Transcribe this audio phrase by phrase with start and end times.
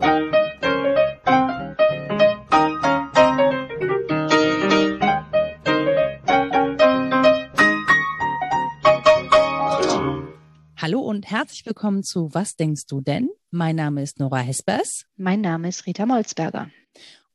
[0.00, 0.30] Hallo
[11.00, 13.28] und herzlich willkommen zu Was denkst du denn?
[13.50, 15.04] Mein Name ist Nora Hespers.
[15.16, 16.70] Mein Name ist Rita Molzberger.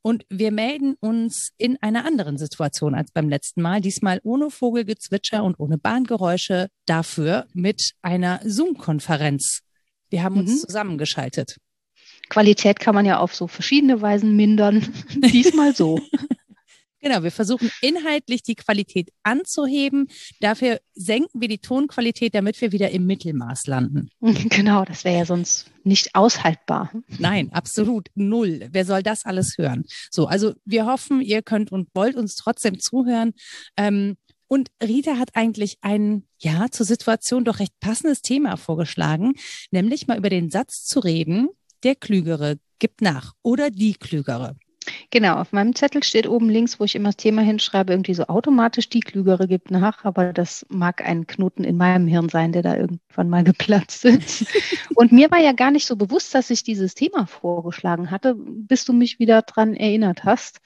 [0.02, 3.80] Und wir melden uns in einer anderen Situation als beim letzten Mal.
[3.80, 6.70] Diesmal ohne Vogelgezwitscher und ohne Bahngeräusche.
[6.86, 9.60] Dafür mit einer Zoom-Konferenz.
[10.10, 10.66] Wir haben uns mhm.
[10.66, 11.58] zusammengeschaltet.
[12.28, 14.86] Qualität kann man ja auf so verschiedene Weisen mindern.
[15.14, 16.00] Diesmal so.
[17.00, 20.08] Genau, wir versuchen inhaltlich die Qualität anzuheben.
[20.40, 24.10] Dafür senken wir die Tonqualität, damit wir wieder im Mittelmaß landen.
[24.48, 26.90] Genau, das wäre ja sonst nicht aushaltbar.
[27.18, 28.68] Nein, absolut null.
[28.72, 29.84] Wer soll das alles hören?
[30.10, 33.32] So, also wir hoffen, ihr könnt und wollt uns trotzdem zuhören.
[33.76, 34.16] Ähm,
[34.48, 39.34] und Rita hat eigentlich ein, ja, zur Situation doch recht passendes Thema vorgeschlagen,
[39.70, 41.48] nämlich mal über den Satz zu reden,
[41.84, 44.56] der Klügere gibt nach oder die Klügere.
[45.10, 48.26] Genau, auf meinem Zettel steht oben links, wo ich immer das Thema hinschreibe, irgendwie so
[48.26, 52.62] automatisch die Klügere gibt nach, aber das mag ein Knoten in meinem Hirn sein, der
[52.62, 54.46] da irgendwann mal geplatzt ist.
[54.94, 58.84] Und mir war ja gar nicht so bewusst, dass ich dieses Thema vorgeschlagen hatte, bis
[58.84, 60.60] du mich wieder dran erinnert hast.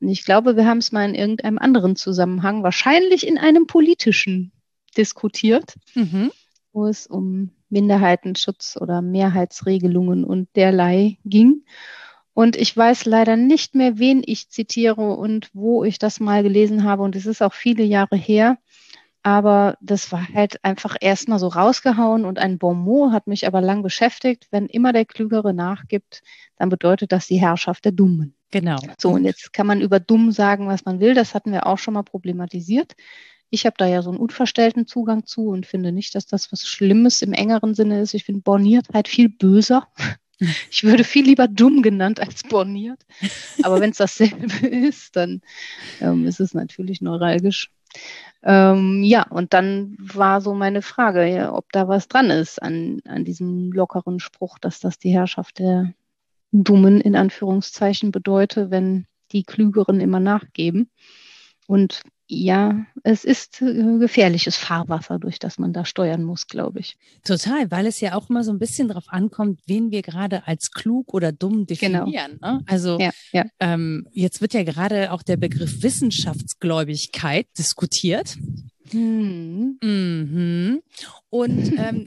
[0.00, 4.52] Und ich glaube, wir haben es mal in irgendeinem anderen Zusammenhang, wahrscheinlich in einem politischen,
[4.96, 6.32] diskutiert, mhm.
[6.72, 11.64] wo es um Minderheitenschutz oder Mehrheitsregelungen und derlei ging.
[12.34, 16.84] Und ich weiß leider nicht mehr, wen ich zitiere und wo ich das mal gelesen
[16.84, 17.02] habe.
[17.02, 18.58] Und es ist auch viele Jahre her.
[19.22, 23.82] Aber das war halt einfach erstmal so rausgehauen und ein Bonmot hat mich aber lang
[23.82, 24.46] beschäftigt.
[24.50, 26.22] Wenn immer der Klügere nachgibt,
[26.56, 28.34] dann bedeutet das die Herrschaft der Dummen.
[28.50, 28.78] Genau.
[28.98, 31.14] So, und jetzt kann man über dumm sagen, was man will.
[31.14, 32.94] Das hatten wir auch schon mal problematisiert.
[33.50, 36.66] Ich habe da ja so einen unverstellten Zugang zu und finde nicht, dass das was
[36.66, 38.14] Schlimmes im engeren Sinne ist.
[38.14, 39.88] Ich finde Borniertheit viel böser.
[40.70, 43.04] Ich würde viel lieber dumm genannt als borniert.
[43.62, 45.42] Aber wenn es dasselbe ist, dann
[46.00, 47.70] ähm, ist es natürlich neuralgisch.
[48.42, 53.02] Ähm, ja, und dann war so meine Frage, ja, ob da was dran ist an,
[53.06, 55.92] an diesem lockeren Spruch, dass das die Herrschaft der
[56.52, 60.90] Dummen in Anführungszeichen bedeutet, wenn die Klügeren immer nachgeben.
[61.66, 66.96] Und ja, es ist äh, gefährliches Fahrwasser, durch das man da steuern muss, glaube ich.
[67.24, 70.70] Total, weil es ja auch immer so ein bisschen darauf ankommt, wen wir gerade als
[70.70, 72.04] klug oder dumm genau.
[72.04, 72.38] definieren.
[72.40, 72.52] Genau.
[72.52, 72.64] Ne?
[72.66, 73.44] Also ja, ja.
[73.58, 78.36] Ähm, jetzt wird ja gerade auch der Begriff Wissenschaftsgläubigkeit diskutiert.
[78.92, 79.78] Hm.
[79.82, 80.82] Mhm.
[81.30, 82.06] Und ähm,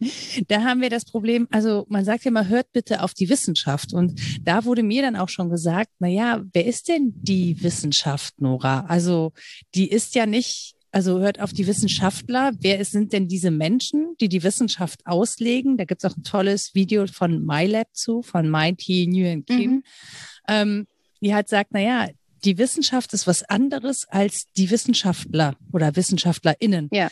[0.48, 3.92] Da haben wir das Problem, also man sagt ja mal, hört bitte auf die Wissenschaft.
[3.92, 8.40] Und da wurde mir dann auch schon gesagt, na ja, wer ist denn die Wissenschaft,
[8.40, 8.80] Nora?
[8.86, 9.32] Also
[9.74, 12.52] die ist ja nicht, also hört auf die Wissenschaftler.
[12.60, 15.76] Wer sind denn diese Menschen, die die Wissenschaft auslegen?
[15.76, 19.70] Da gibt's auch ein tolles Video von MyLab zu, von Mighty Nguyen Kim.
[19.70, 19.82] Mhm.
[20.48, 20.86] Ähm,
[21.22, 22.08] die halt sagt, na ja,
[22.44, 26.88] die Wissenschaft ist was anderes als die Wissenschaftler oder WissenschaftlerInnen.
[26.92, 27.10] Ja,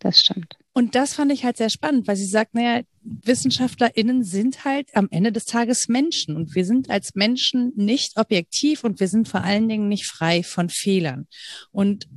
[0.00, 0.56] das stimmt.
[0.72, 5.08] Und das fand ich halt sehr spannend, weil sie sagt, naja, WissenschaftlerInnen sind halt am
[5.10, 9.44] Ende des Tages Menschen und wir sind als Menschen nicht objektiv und wir sind vor
[9.44, 11.26] allen Dingen nicht frei von Fehlern.
[11.70, 12.08] Und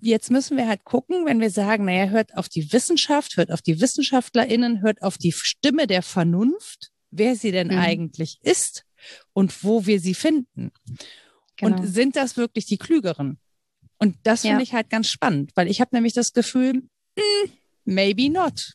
[0.00, 3.62] jetzt müssen wir halt gucken, wenn wir sagen, naja, hört auf die Wissenschaft, hört auf
[3.62, 7.78] die WissenschaftlerInnen, hört auf die Stimme der Vernunft, wer sie denn mhm.
[7.78, 8.84] eigentlich ist
[9.32, 10.72] und wo wir sie finden.
[11.56, 11.76] Genau.
[11.76, 13.38] Und sind das wirklich die Klügeren?
[13.98, 14.62] Und das finde ja.
[14.62, 16.82] ich halt ganz spannend, weil ich habe nämlich das Gefühl,
[17.84, 18.74] maybe not.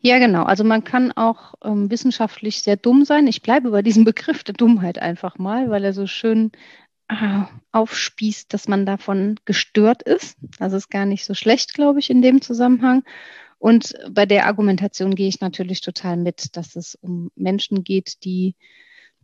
[0.00, 0.44] Ja, genau.
[0.44, 3.26] Also man kann auch ähm, wissenschaftlich sehr dumm sein.
[3.26, 6.52] Ich bleibe bei diesem Begriff der Dummheit einfach mal, weil er so schön
[7.08, 10.36] äh, aufspießt, dass man davon gestört ist.
[10.58, 13.04] Das ist gar nicht so schlecht, glaube ich, in dem Zusammenhang.
[13.58, 18.54] Und bei der Argumentation gehe ich natürlich total mit, dass es um Menschen geht, die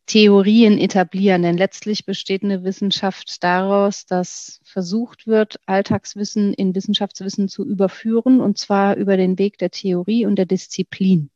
[0.07, 1.43] Theorien etablieren.
[1.43, 8.59] Denn letztlich besteht eine Wissenschaft daraus, dass versucht wird, Alltagswissen in Wissenschaftswissen zu überführen, und
[8.59, 11.31] zwar über den Weg der Theorie und der Disziplin.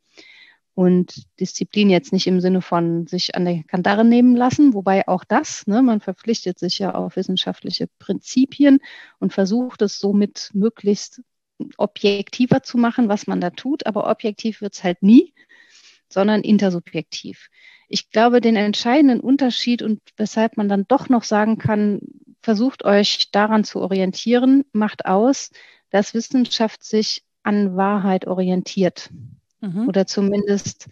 [0.74, 5.24] Und Disziplin jetzt nicht im Sinne von sich an der Kandare nehmen lassen, wobei auch
[5.24, 8.78] das, ne, man verpflichtet sich ja auf wissenschaftliche Prinzipien
[9.18, 11.20] und versucht es somit möglichst
[11.78, 13.86] objektiver zu machen, was man da tut.
[13.86, 15.34] Aber objektiv wird es halt nie,
[16.08, 17.48] sondern intersubjektiv
[17.88, 22.00] ich glaube, den entscheidenden Unterschied und weshalb man dann doch noch sagen kann,
[22.42, 25.50] versucht euch daran zu orientieren, macht aus,
[25.90, 29.10] dass Wissenschaft sich an Wahrheit orientiert.
[29.60, 29.88] Mhm.
[29.88, 30.88] Oder zumindest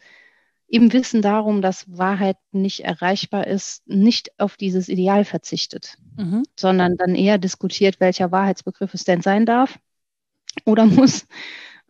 [0.69, 6.43] im Wissen darum, dass Wahrheit nicht erreichbar ist, nicht auf dieses Ideal verzichtet, mhm.
[6.57, 9.79] sondern dann eher diskutiert, welcher Wahrheitsbegriff es denn sein darf
[10.65, 11.27] oder muss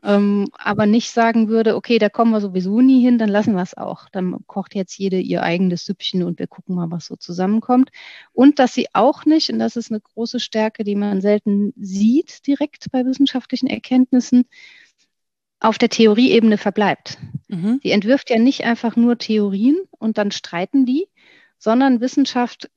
[0.06, 3.62] ähm, aber nicht sagen würde, okay, da kommen wir sowieso nie hin, dann lassen wir
[3.62, 4.08] es auch.
[4.10, 7.90] Dann kocht jetzt jede ihr eigenes Süppchen und wir gucken mal, was so zusammenkommt.
[8.32, 12.46] Und dass sie auch nicht, und das ist eine große Stärke, die man selten sieht
[12.46, 14.44] direkt bei wissenschaftlichen Erkenntnissen,
[15.58, 17.18] auf der Theorieebene verbleibt.
[17.48, 17.80] Mhm.
[17.82, 21.08] Sie entwirft ja nicht einfach nur Theorien und dann streiten die,
[21.58, 22.70] sondern Wissenschaft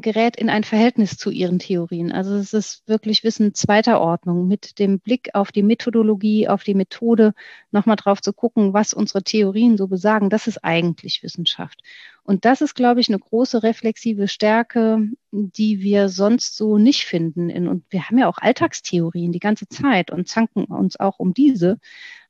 [0.00, 2.12] gerät in ein Verhältnis zu ihren Theorien.
[2.12, 6.74] Also es ist wirklich Wissen zweiter Ordnung mit dem Blick auf die Methodologie, auf die
[6.74, 7.34] Methode,
[7.72, 10.30] nochmal drauf zu gucken, was unsere Theorien so besagen.
[10.30, 11.82] Das ist eigentlich Wissenschaft.
[12.22, 17.68] Und das ist, glaube ich, eine große reflexive Stärke, die wir sonst so nicht finden.
[17.68, 21.78] Und wir haben ja auch Alltagstheorien die ganze Zeit und zanken uns auch um diese.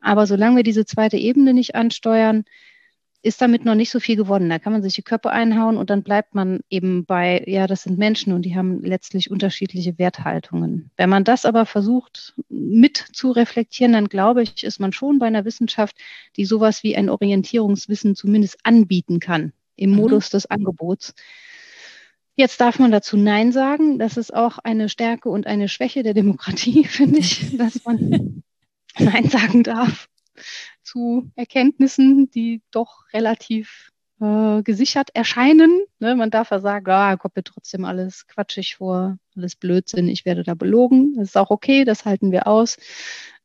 [0.01, 2.45] Aber solange wir diese zweite Ebene nicht ansteuern,
[3.25, 4.51] ist damit noch nicht so viel gewonnen.
[4.51, 7.85] Da kann man sich die Köpfe einhauen und dann bleibt man eben bei, ja, das
[7.85, 10.91] sind Menschen und die haben letztlich unterschiedliche Werthaltungen.
[10.99, 15.27] Wenn man das aber versucht mit zu reflektieren, dann glaube ich, ist man schon bei
[15.27, 15.97] einer Wissenschaft,
[16.37, 19.97] die sowas wie ein Orientierungswissen zumindest anbieten kann im mhm.
[19.97, 21.15] Modus des Angebots.
[22.37, 23.99] Jetzt darf man dazu Nein sagen.
[23.99, 28.43] Das ist auch eine Stärke und eine Schwäche der Demokratie, finde ich, dass man
[28.99, 30.09] Nein sagen darf
[30.95, 35.83] zu Erkenntnissen, die doch relativ äh, gesichert erscheinen.
[35.99, 40.25] Ne, man darf ja sagen, ah, kommt mir trotzdem alles quatschig vor, alles Blödsinn, ich
[40.25, 41.15] werde da belogen.
[41.17, 42.77] Das ist auch okay, das halten wir aus.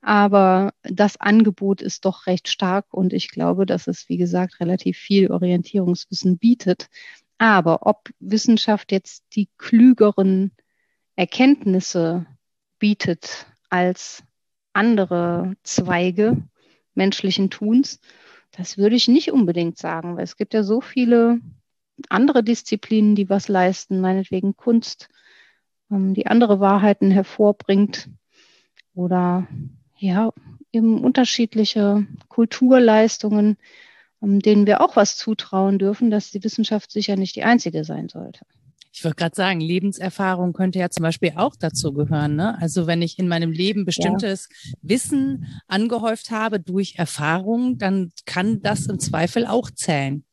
[0.01, 4.97] Aber das Angebot ist doch recht stark und ich glaube, dass es, wie gesagt, relativ
[4.97, 6.87] viel Orientierungswissen bietet.
[7.39, 10.51] Aber ob Wissenschaft jetzt die klügeren
[11.15, 12.27] Erkenntnisse
[12.77, 14.23] bietet als
[14.71, 16.37] andere Zweige,
[16.95, 17.99] menschlichen Tuns.
[18.51, 21.39] Das würde ich nicht unbedingt sagen, weil es gibt ja so viele
[22.09, 25.09] andere Disziplinen, die was leisten, meinetwegen Kunst,
[25.91, 28.09] ähm, die andere Wahrheiten hervorbringt
[28.93, 29.47] oder
[29.97, 30.31] ja,
[30.71, 33.57] eben unterschiedliche Kulturleistungen,
[34.21, 38.09] ähm, denen wir auch was zutrauen dürfen, dass die Wissenschaft sicher nicht die einzige sein
[38.09, 38.45] sollte.
[38.91, 42.35] Ich wollte gerade sagen, Lebenserfahrung könnte ja zum Beispiel auch dazu gehören.
[42.35, 42.57] Ne?
[42.59, 44.73] Also wenn ich in meinem Leben bestimmtes ja.
[44.81, 50.23] Wissen angehäuft habe durch Erfahrung, dann kann das im Zweifel auch zählen.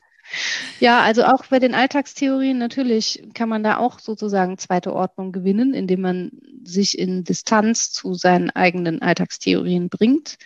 [0.80, 5.72] Ja, also auch bei den Alltagstheorien natürlich kann man da auch sozusagen zweite Ordnung gewinnen,
[5.72, 6.32] indem man
[6.64, 10.38] sich in Distanz zu seinen eigenen Alltagstheorien bringt.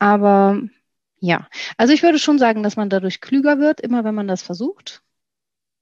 [0.00, 0.60] Aber
[1.20, 1.46] ja,
[1.76, 5.02] also ich würde schon sagen, dass man dadurch klüger wird, immer wenn man das versucht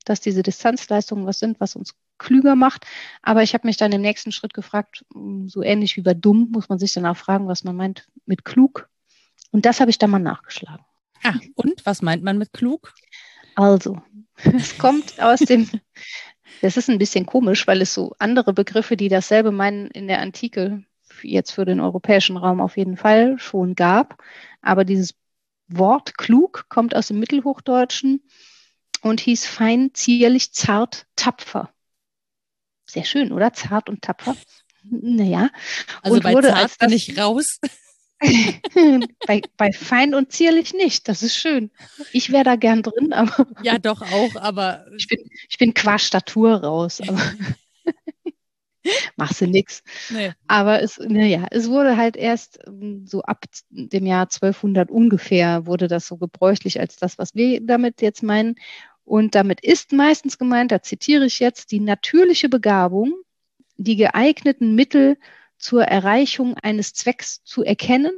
[0.09, 2.87] dass diese Distanzleistungen was sind, was uns klüger macht.
[3.23, 6.49] Aber ich habe mich dann im nächsten Schritt gefragt, hm, so ähnlich wie bei dumm,
[6.51, 8.89] muss man sich dann auch fragen, was man meint mit klug.
[9.51, 10.85] Und das habe ich dann mal nachgeschlagen.
[11.23, 12.95] Ah, und was meint man mit klug?
[13.55, 14.01] Also,
[14.37, 15.69] es kommt aus dem,
[16.61, 20.21] das ist ein bisschen komisch, weil es so andere Begriffe, die dasselbe meinen in der
[20.21, 20.85] Antike,
[21.23, 24.23] jetzt für den europäischen Raum auf jeden Fall schon gab.
[24.61, 25.15] Aber dieses
[25.69, 28.23] Wort klug kommt aus dem Mittelhochdeutschen
[29.03, 31.73] und hieß fein, zierlich, zart, tapfer.
[32.87, 33.53] Sehr schön, oder?
[33.53, 34.37] Zart und tapfer.
[34.83, 35.51] Naja.
[36.03, 37.59] Also und bei wurde zart bin ich raus.
[39.27, 41.09] bei, bei fein und zierlich nicht.
[41.09, 41.71] Das ist schön.
[42.13, 43.47] Ich wäre da gern drin, aber.
[43.63, 44.87] Ja, doch auch, aber.
[44.97, 47.21] Ich bin, ich bin qua Statur raus, aber.
[49.17, 49.83] machst du nix.
[50.11, 50.33] Nee.
[50.47, 55.89] Aber es, naja, es wurde halt erst ähm, so ab dem Jahr 1200 ungefähr wurde
[55.89, 58.57] das so gebräuchlich als das, was wir damit jetzt meinen.
[59.09, 63.15] Und damit ist meistens gemeint, da zitiere ich jetzt, die natürliche Begabung,
[63.79, 65.17] die geeigneten Mittel
[65.57, 68.13] zur Erreichung eines Zwecks zu erkennen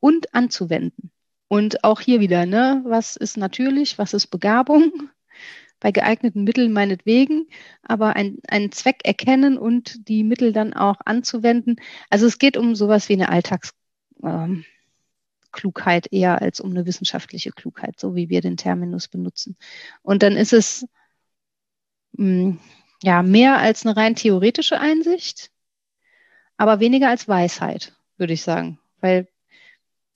[0.00, 1.10] und anzuwenden.
[1.48, 5.10] Und auch hier wieder, ne, was ist natürlich, was ist Begabung?
[5.78, 7.46] Bei geeigneten Mitteln meinetwegen,
[7.82, 11.76] aber ein, einen Zweck erkennen und die Mittel dann auch anzuwenden.
[12.08, 13.72] Also es geht um sowas wie eine Alltags,
[14.22, 14.64] ähm,
[15.52, 19.56] Klugheit eher als um eine wissenschaftliche Klugheit, so wie wir den Terminus benutzen.
[20.02, 20.86] Und dann ist es
[22.12, 22.60] mh, hm,
[23.02, 25.50] ja mehr als eine rein theoretische Einsicht,
[26.56, 29.28] aber weniger als Weisheit, würde ich sagen, weil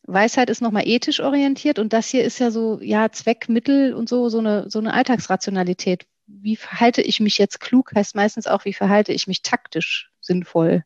[0.06, 4.08] Weisheit ist nochmal ethisch orientiert und das hier ist ja so, ja, Zweck, Mittel und
[4.08, 6.06] so, so eine, so eine Alltagsrationalität.
[6.26, 10.84] Wie verhalte ich mich jetzt klug, heißt meistens auch, wie verhalte ich mich taktisch sinnvoll.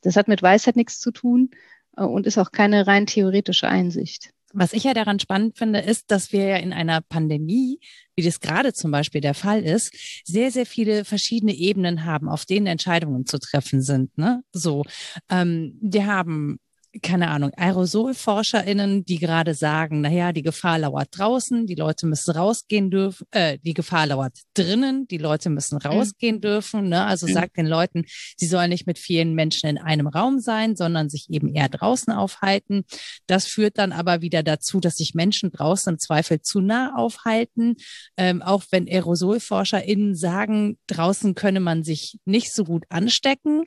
[0.00, 1.50] Das hat mit Weisheit nichts zu tun,
[1.96, 4.30] und ist auch keine rein theoretische Einsicht.
[4.56, 7.80] Was ich ja daran spannend finde, ist, dass wir ja in einer Pandemie,
[8.14, 9.92] wie das gerade zum Beispiel der Fall ist,
[10.24, 14.16] sehr, sehr viele verschiedene Ebenen haben, auf denen Entscheidungen zu treffen sind.
[14.16, 14.44] Ne?
[14.52, 14.84] So,
[15.28, 16.60] ähm, wir haben
[17.02, 22.90] keine Ahnung, AerosolforscherInnen, die gerade sagen, naja, die Gefahr lauert draußen, die Leute müssen rausgehen
[22.90, 25.90] dürfen, äh, die Gefahr lauert drinnen, die Leute müssen mhm.
[25.90, 26.40] rausgehen mhm.
[26.40, 26.88] dürfen.
[26.88, 27.04] Ne?
[27.04, 27.32] Also mhm.
[27.32, 28.04] sagt den Leuten,
[28.36, 32.12] sie sollen nicht mit vielen Menschen in einem Raum sein, sondern sich eben eher draußen
[32.12, 32.84] aufhalten.
[33.26, 37.76] Das führt dann aber wieder dazu, dass sich Menschen draußen im Zweifel zu nah aufhalten.
[38.16, 43.64] Ähm, auch wenn AerosolforscherInnen sagen, draußen könne man sich nicht so gut anstecken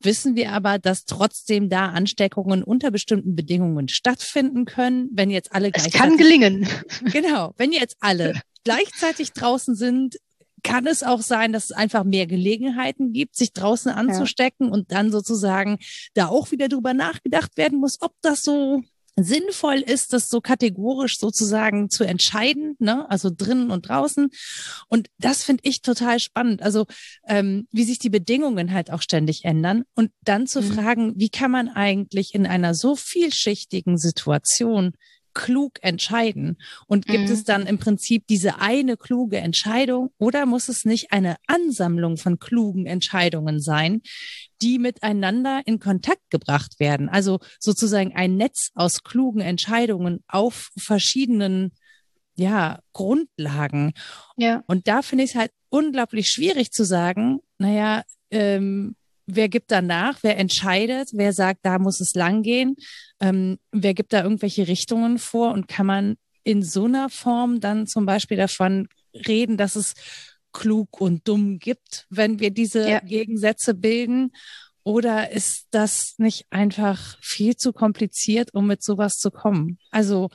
[0.00, 5.70] wissen wir aber, dass trotzdem da Ansteckungen unter bestimmten Bedingungen stattfinden können, wenn jetzt alle
[5.70, 5.94] gleichzeitig.
[5.94, 6.68] Es kann gelingen.
[7.12, 10.16] Genau, wenn jetzt alle gleichzeitig draußen sind,
[10.62, 14.72] kann es auch sein, dass es einfach mehr Gelegenheiten gibt, sich draußen anzustecken ja.
[14.72, 15.78] und dann sozusagen
[16.14, 18.82] da auch wieder drüber nachgedacht werden muss, ob das so
[19.18, 23.10] sinnvoll ist, das so kategorisch sozusagen zu entscheiden, ne?
[23.10, 24.28] also drinnen und draußen.
[24.88, 26.62] Und das finde ich total spannend.
[26.62, 26.86] Also
[27.26, 30.72] ähm, wie sich die Bedingungen halt auch ständig ändern und dann zu mhm.
[30.72, 34.92] fragen, wie kann man eigentlich in einer so vielschichtigen Situation
[35.36, 36.56] klug entscheiden?
[36.86, 37.32] Und gibt mhm.
[37.32, 42.38] es dann im Prinzip diese eine kluge Entscheidung oder muss es nicht eine Ansammlung von
[42.38, 44.00] klugen Entscheidungen sein,
[44.62, 47.10] die miteinander in Kontakt gebracht werden?
[47.10, 51.72] Also sozusagen ein Netz aus klugen Entscheidungen auf verschiedenen
[52.34, 53.92] ja, Grundlagen.
[54.36, 54.64] Ja.
[54.66, 60.18] Und da finde ich es halt unglaublich schwierig zu sagen, naja, ähm, wer gibt danach,
[60.22, 62.76] wer entscheidet, wer sagt, da muss es langgehen,
[63.20, 67.86] ähm, wer gibt da irgendwelche Richtungen vor und kann man in so einer Form dann
[67.86, 69.94] zum Beispiel davon reden, dass es
[70.52, 73.00] klug und dumm gibt, wenn wir diese ja.
[73.00, 74.32] Gegensätze bilden?
[74.84, 79.78] Oder ist das nicht einfach viel zu kompliziert, um mit sowas zu kommen?
[79.90, 80.30] Also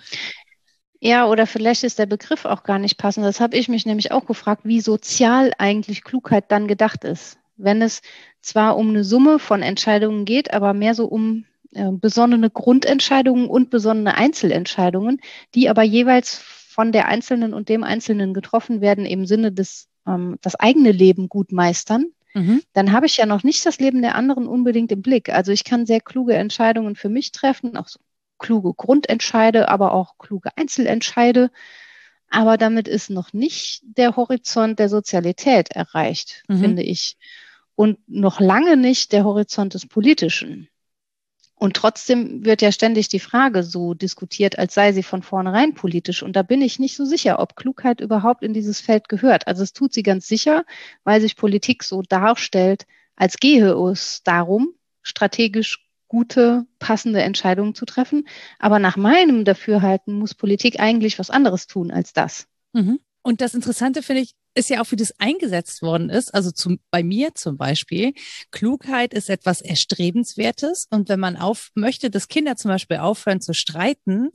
[0.99, 3.25] ja, oder vielleicht ist der Begriff auch gar nicht passend.
[3.25, 7.81] Das habe ich mich nämlich auch gefragt, wie sozial eigentlich Klugheit dann gedacht ist wenn
[7.81, 8.01] es
[8.41, 13.69] zwar um eine Summe von Entscheidungen geht, aber mehr so um äh, besonnene Grundentscheidungen und
[13.69, 15.21] besonnene Einzelentscheidungen,
[15.55, 20.37] die aber jeweils von der Einzelnen und dem Einzelnen getroffen werden im Sinne des ähm,
[20.41, 22.61] das eigene Leben gut meistern, mhm.
[22.73, 25.29] dann habe ich ja noch nicht das Leben der anderen unbedingt im Blick.
[25.29, 27.99] Also ich kann sehr kluge Entscheidungen für mich treffen, auch so
[28.37, 31.51] kluge Grundentscheide, aber auch kluge Einzelentscheide.
[32.29, 36.59] Aber damit ist noch nicht der Horizont der Sozialität erreicht, mhm.
[36.59, 37.17] finde ich
[37.75, 40.67] und noch lange nicht der Horizont des Politischen.
[41.61, 46.23] Und trotzdem wird ja ständig die Frage so diskutiert, als sei sie von vornherein politisch.
[46.23, 49.45] Und da bin ich nicht so sicher, ob Klugheit überhaupt in dieses Feld gehört.
[49.45, 50.65] Also es tut sie ganz sicher,
[51.03, 54.73] weil sich Politik so darstellt, als gehe es darum,
[55.03, 58.27] strategisch gute, passende Entscheidungen zu treffen.
[58.57, 62.47] Aber nach meinem Dafürhalten muss Politik eigentlich was anderes tun als das.
[62.73, 62.99] Mhm.
[63.21, 66.33] Und das Interessante finde ich, ist ja auch, wie das eingesetzt worden ist.
[66.33, 68.13] Also zum, bei mir zum Beispiel.
[68.51, 70.87] Klugheit ist etwas Erstrebenswertes.
[70.89, 74.29] Und wenn man auf möchte, dass Kinder zum Beispiel aufhören zu streiten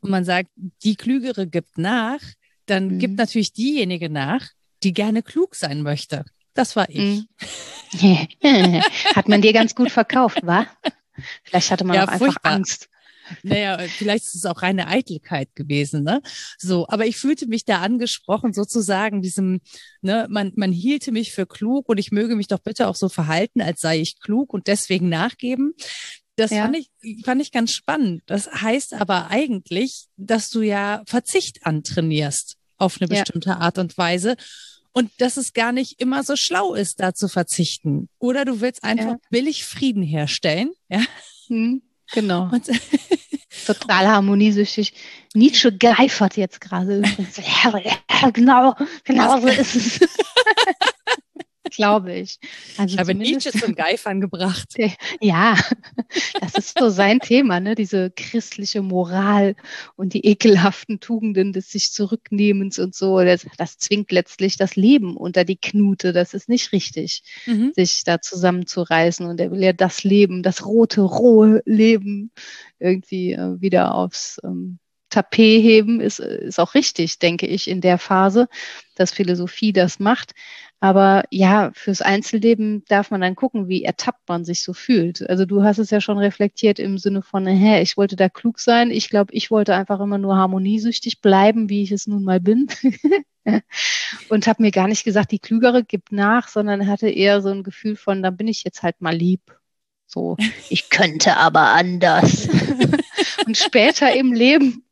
[0.00, 2.20] und man sagt, die Klügere gibt nach,
[2.66, 2.98] dann mhm.
[2.98, 4.46] gibt natürlich diejenige nach,
[4.82, 6.24] die gerne klug sein möchte.
[6.52, 7.24] Das war ich.
[8.00, 8.28] Mhm.
[9.14, 10.66] Hat man dir ganz gut verkauft, wa?
[11.44, 12.52] Vielleicht hatte man ja, auch einfach furchtbar.
[12.52, 12.88] Angst.
[13.42, 16.20] Naja, vielleicht ist es auch reine Eitelkeit gewesen, ne?
[16.58, 19.60] So, aber ich fühlte mich da angesprochen, sozusagen diesem,
[20.02, 23.08] ne, man, man hielte mich für klug und ich möge mich doch bitte auch so
[23.08, 25.74] verhalten, als sei ich klug und deswegen nachgeben.
[26.36, 26.62] Das ja.
[26.62, 26.90] fand ich,
[27.24, 28.22] fand ich ganz spannend.
[28.26, 33.58] Das heißt aber eigentlich, dass du ja Verzicht antrainierst auf eine bestimmte ja.
[33.58, 34.36] Art und Weise
[34.92, 38.08] und dass es gar nicht immer so schlau ist, da zu verzichten.
[38.18, 39.18] Oder du willst einfach ja.
[39.30, 41.02] billig Frieden herstellen, ja.
[41.48, 41.82] Hm.
[42.14, 42.48] Genau.
[42.52, 42.70] Und,
[43.66, 44.94] Total harmoniesüchtig.
[45.34, 47.36] Nietzsche geifert jetzt gerade übrigens.
[47.64, 50.00] Ja, ja, genau, genau so ist es.
[51.74, 52.38] Glaube ich.
[52.76, 54.74] Also ich habe Nietzsche zum Geifern gebracht.
[55.20, 55.56] Ja,
[56.40, 57.74] das ist so sein Thema, ne?
[57.74, 59.54] diese christliche Moral
[59.96, 63.20] und die ekelhaften Tugenden des sich Zurücknehmens und so.
[63.20, 66.12] Das, das zwingt letztlich das Leben unter die Knute.
[66.12, 67.72] Das ist nicht richtig, mhm.
[67.74, 69.26] sich da zusammenzureißen.
[69.26, 72.30] Und er will ja das Leben, das rote, rohe Leben
[72.78, 74.78] irgendwie äh, wieder aufs ähm,
[75.14, 78.48] Tapet heben, ist, ist auch richtig, denke ich, in der Phase,
[78.96, 80.32] dass Philosophie das macht.
[80.84, 85.26] Aber ja, fürs Einzelleben darf man dann gucken, wie ertappt man sich so fühlt.
[85.30, 88.60] Also du hast es ja schon reflektiert im Sinne von, hä, ich wollte da klug
[88.60, 88.90] sein.
[88.90, 92.66] Ich glaube, ich wollte einfach immer nur harmoniesüchtig bleiben, wie ich es nun mal bin.
[94.28, 97.62] und habe mir gar nicht gesagt, die Klügere gibt nach, sondern hatte eher so ein
[97.62, 99.40] Gefühl von, da bin ich jetzt halt mal lieb.
[100.06, 100.36] So,
[100.68, 102.46] ich könnte aber anders.
[103.46, 104.84] und später im Leben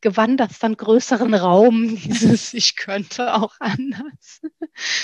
[0.00, 4.40] gewann das dann größeren Raum, dieses Ich könnte auch anders.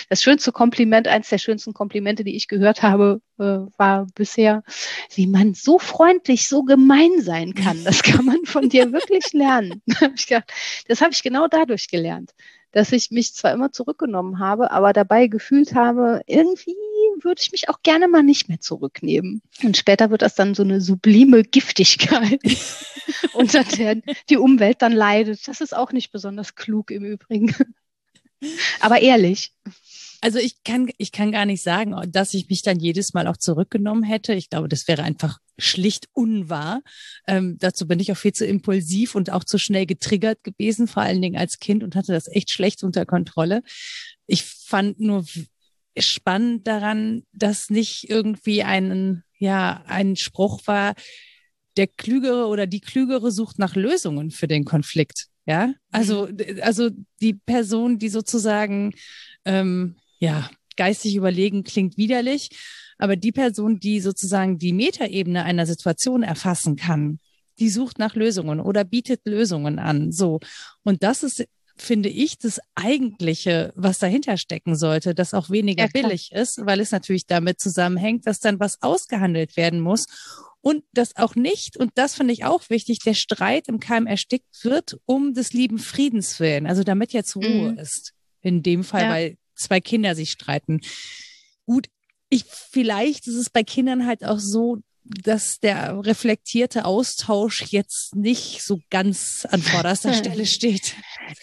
[0.08, 4.62] Das schönste Kompliment, eins der schönsten Komplimente, die ich gehört habe, äh, war bisher,
[5.14, 7.82] wie man so freundlich, so gemein sein kann.
[7.84, 9.82] Das kann man von dir wirklich lernen.
[10.88, 12.32] Das habe ich genau dadurch gelernt
[12.72, 16.74] dass ich mich zwar immer zurückgenommen habe, aber dabei gefühlt habe, irgendwie
[17.24, 19.42] würde ich mich auch gerne mal nicht mehr zurücknehmen.
[19.62, 22.40] Und später wird das dann so eine sublime Giftigkeit,
[23.32, 23.96] unter der
[24.28, 25.46] die Umwelt dann leidet.
[25.48, 27.54] Das ist auch nicht besonders klug im Übrigen.
[28.80, 29.52] Aber ehrlich.
[30.20, 33.36] Also ich kann, ich kann gar nicht sagen, dass ich mich dann jedes Mal auch
[33.36, 34.34] zurückgenommen hätte.
[34.34, 36.82] Ich glaube, das wäre einfach schlicht unwahr.
[37.26, 41.02] Ähm, dazu bin ich auch viel zu impulsiv und auch zu schnell getriggert gewesen, vor
[41.02, 43.62] allen Dingen als Kind und hatte das echt schlecht unter Kontrolle.
[44.26, 45.24] Ich fand nur
[45.98, 50.94] spannend daran, dass nicht irgendwie ein, ja, ein Spruch war,
[51.76, 55.26] der Klügere oder die Klügere sucht nach Lösungen für den Konflikt.
[55.44, 56.60] Ja, also, mhm.
[56.60, 58.94] also die Person, die sozusagen
[59.44, 62.50] ähm, ja, geistig überlegen klingt widerlich,
[62.98, 67.18] aber die Person, die sozusagen die Metaebene einer Situation erfassen kann,
[67.58, 70.12] die sucht nach Lösungen oder bietet Lösungen an.
[70.12, 70.38] So.
[70.84, 71.44] Und das ist,
[71.76, 76.80] finde ich, das eigentliche, was dahinter stecken sollte, das auch weniger ja, billig ist, weil
[76.80, 80.06] es natürlich damit zusammenhängt, dass dann was ausgehandelt werden muss
[80.60, 84.64] und dass auch nicht, und das finde ich auch wichtig, der Streit im Keim erstickt
[84.64, 87.78] wird, um des lieben Friedens willen, also damit jetzt Ruhe mhm.
[87.78, 88.12] ist.
[88.40, 89.10] In dem Fall, ja.
[89.10, 90.80] weil zwei Kinder sich streiten.
[91.66, 91.88] Gut,
[92.28, 98.62] ich, vielleicht ist es bei Kindern halt auch so, dass der reflektierte Austausch jetzt nicht
[98.62, 100.94] so ganz an vorderster Stelle steht.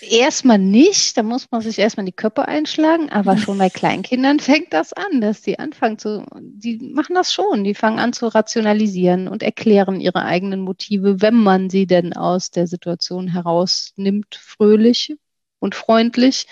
[0.01, 4.73] Erstmal nicht, da muss man sich erstmal die Köpfe einschlagen, aber schon bei Kleinkindern fängt
[4.73, 9.27] das an, dass die anfangen zu, die machen das schon, die fangen an zu rationalisieren
[9.27, 15.15] und erklären ihre eigenen Motive, wenn man sie denn aus der Situation herausnimmt, fröhlich
[15.59, 16.47] und freundlich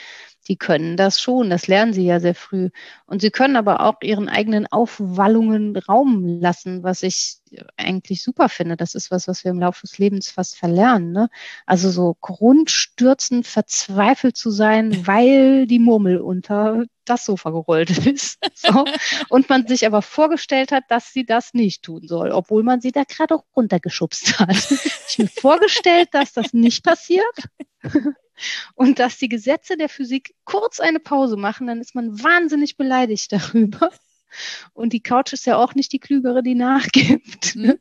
[0.48, 2.70] die können das schon, das lernen sie ja sehr früh.
[3.06, 7.38] Und sie können aber auch ihren eigenen Aufwallungen Raum lassen, was ich
[7.78, 8.78] eigentlich super finde.
[8.78, 11.12] Das ist was, was wir im Laufe des Lebens fast verlernen.
[11.12, 11.30] Ne?
[11.66, 18.38] Also so grundstürzend verzweifelt zu sein, weil die Murmel unter das Sofa gerollt ist.
[18.54, 18.86] So.
[19.30, 22.92] Und man sich aber vorgestellt hat, dass sie das nicht tun soll, obwohl man sie
[22.92, 24.50] da gerade runtergeschubst hat.
[25.10, 27.24] Ich mir vorgestellt, dass das nicht passiert
[28.76, 33.32] und dass die Gesetze der Physik kurz eine Pause machen, dann ist man wahnsinnig beleidigt
[33.32, 33.90] darüber.
[34.74, 37.56] Und die Couch ist ja auch nicht die Klügere, die nachgibt.
[37.56, 37.80] Mhm.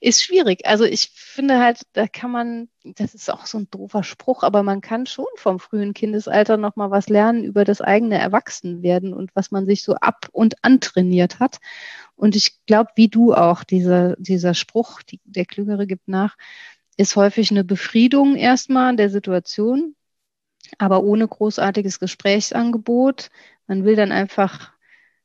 [0.00, 0.66] Ist schwierig.
[0.66, 4.62] Also ich finde halt, da kann man, das ist auch so ein doofer Spruch, aber
[4.62, 9.34] man kann schon vom frühen Kindesalter noch mal was lernen über das eigene Erwachsenwerden und
[9.34, 11.58] was man sich so ab und antrainiert hat.
[12.16, 16.36] Und ich glaube, wie du auch, dieser, dieser Spruch, die, der Klügere gibt nach,
[16.96, 19.94] ist häufig eine Befriedung erstmal der Situation,
[20.78, 23.30] aber ohne großartiges Gesprächsangebot.
[23.66, 24.72] Man will dann einfach,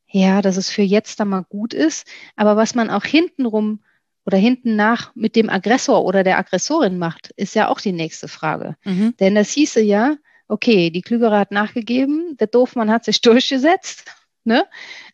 [0.08, 2.08] ja, dass es für jetzt dann mal gut ist.
[2.36, 3.82] Aber was man auch hintenrum
[4.30, 8.28] oder hinten nach mit dem Aggressor oder der Aggressorin macht, ist ja auch die nächste
[8.28, 8.76] Frage.
[8.84, 9.15] Mhm.
[9.20, 14.06] Denn das hieße ja, okay, die Klügere hat nachgegeben, der Doofmann hat sich durchgesetzt,
[14.44, 14.65] ne?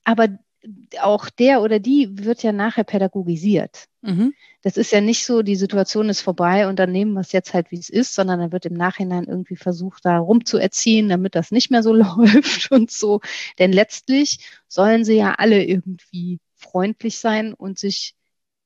[0.04, 0.28] aber
[0.99, 3.86] auch der oder die wird ja nachher pädagogisiert.
[4.01, 4.34] Mhm.
[4.63, 7.54] Das ist ja nicht so, die Situation ist vorbei und dann nehmen wir es jetzt
[7.54, 11.51] halt, wie es ist, sondern dann wird im Nachhinein irgendwie versucht, da rumzuerziehen, damit das
[11.51, 13.21] nicht mehr so läuft und so.
[13.60, 18.14] Denn letztlich sollen sie ja alle irgendwie freundlich sein und sich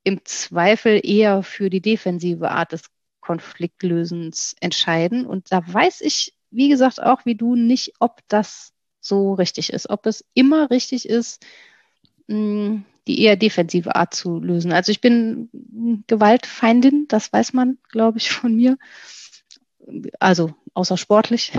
[0.04, 2.82] im Zweifel eher für die defensive Art des
[3.20, 5.26] Konfliktlösens entscheiden.
[5.26, 9.88] Und da weiß ich, wie gesagt, auch wie du nicht, ob das so richtig ist,
[9.88, 11.44] ob es immer richtig ist,
[12.28, 14.72] die eher defensive Art zu lösen.
[14.72, 15.48] Also ich bin
[16.06, 18.78] Gewaltfeindin, das weiß man, glaube ich, von mir.
[20.18, 21.52] Also außer sportlich.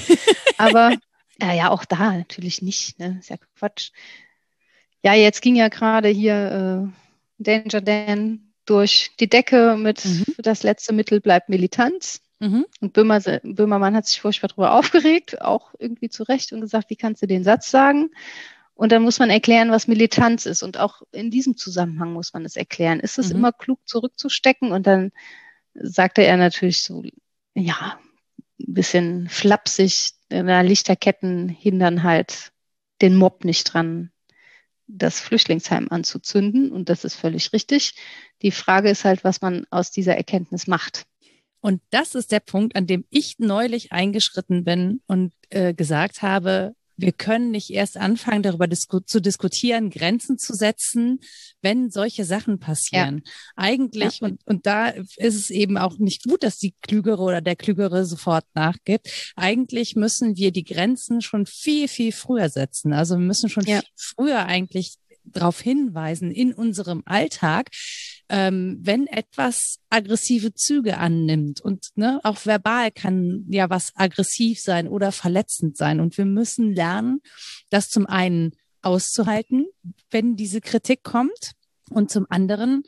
[0.58, 0.92] Aber
[1.40, 2.98] ja, ja, auch da natürlich nicht.
[2.98, 3.16] Ne?
[3.20, 3.92] Ist ja Quatsch.
[5.02, 7.09] Ja, jetzt ging ja gerade hier äh,
[7.40, 10.24] Danger Dan durch die Decke mit mhm.
[10.38, 12.20] das letzte Mittel bleibt Militanz.
[12.38, 12.66] Mhm.
[12.80, 16.96] Und Böhmer, Böhmermann hat sich furchtbar darüber aufgeregt, auch irgendwie zu Recht und gesagt, wie
[16.96, 18.10] kannst du den Satz sagen?
[18.74, 20.62] Und dann muss man erklären, was Militanz ist.
[20.62, 23.00] Und auch in diesem Zusammenhang muss man es erklären.
[23.00, 23.36] Ist es mhm.
[23.36, 24.72] immer klug, zurückzustecken?
[24.72, 25.12] Und dann
[25.74, 27.02] sagte er natürlich so,
[27.54, 27.98] ja,
[28.58, 32.52] ein bisschen flapsig, Lichterketten hindern halt
[33.02, 34.10] den Mob nicht dran,
[34.96, 36.72] das Flüchtlingsheim anzuzünden.
[36.72, 37.94] Und das ist völlig richtig.
[38.42, 41.06] Die Frage ist halt, was man aus dieser Erkenntnis macht.
[41.60, 46.74] Und das ist der Punkt, an dem ich neulich eingeschritten bin und äh, gesagt habe,
[47.00, 51.20] wir können nicht erst anfangen, darüber disku zu diskutieren, Grenzen zu setzen,
[51.62, 53.22] wenn solche Sachen passieren.
[53.24, 53.32] Ja.
[53.56, 54.28] Eigentlich, ja.
[54.28, 58.04] Und, und da ist es eben auch nicht gut, dass die Klügere oder der Klügere
[58.04, 59.32] sofort nachgibt.
[59.36, 62.92] Eigentlich müssen wir die Grenzen schon viel, viel früher setzen.
[62.92, 63.80] Also wir müssen schon ja.
[63.96, 64.96] früher eigentlich
[65.32, 67.70] darauf hinweisen in unserem Alltag,
[68.28, 74.88] ähm, wenn etwas aggressive Züge annimmt und ne, auch verbal kann ja was aggressiv sein
[74.88, 76.00] oder verletzend sein.
[76.00, 77.20] Und wir müssen lernen,
[77.70, 79.66] das zum einen auszuhalten,
[80.10, 81.52] wenn diese Kritik kommt.
[81.90, 82.84] Und zum anderen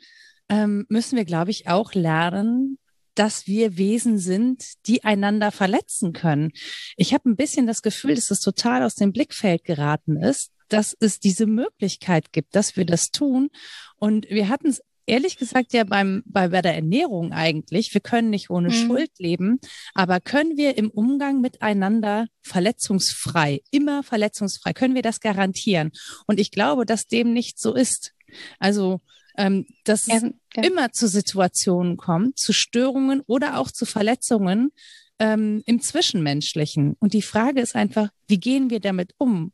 [0.49, 2.77] ähm, müssen wir, glaube ich, auch lernen,
[3.15, 6.51] dass wir Wesen sind, die einander verletzen können.
[6.97, 10.95] Ich habe ein bisschen das Gefühl, dass es total aus dem Blickfeld geraten ist, dass
[10.99, 13.49] es diese Möglichkeit gibt, dass wir das tun.
[13.97, 17.93] Und wir hatten es ehrlich gesagt ja beim, bei, bei der Ernährung eigentlich.
[17.93, 18.73] Wir können nicht ohne mhm.
[18.73, 19.59] Schuld leben,
[19.93, 25.91] aber können wir im Umgang miteinander verletzungsfrei, immer verletzungsfrei, können wir das garantieren?
[26.25, 28.13] Und ich glaube, dass dem nicht so ist.
[28.59, 29.01] Also,
[29.37, 30.21] ähm, dass es
[30.55, 30.63] ja.
[30.63, 34.71] immer zu Situationen kommt, zu Störungen oder auch zu Verletzungen
[35.19, 36.95] ähm, im Zwischenmenschlichen.
[36.99, 39.51] Und die Frage ist einfach, wie gehen wir damit um?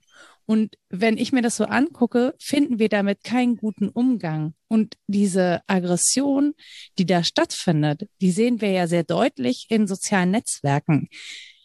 [0.49, 4.55] Und wenn ich mir das so angucke, finden wir damit keinen guten Umgang.
[4.67, 6.55] Und diese Aggression,
[6.97, 11.07] die da stattfindet, die sehen wir ja sehr deutlich in sozialen Netzwerken.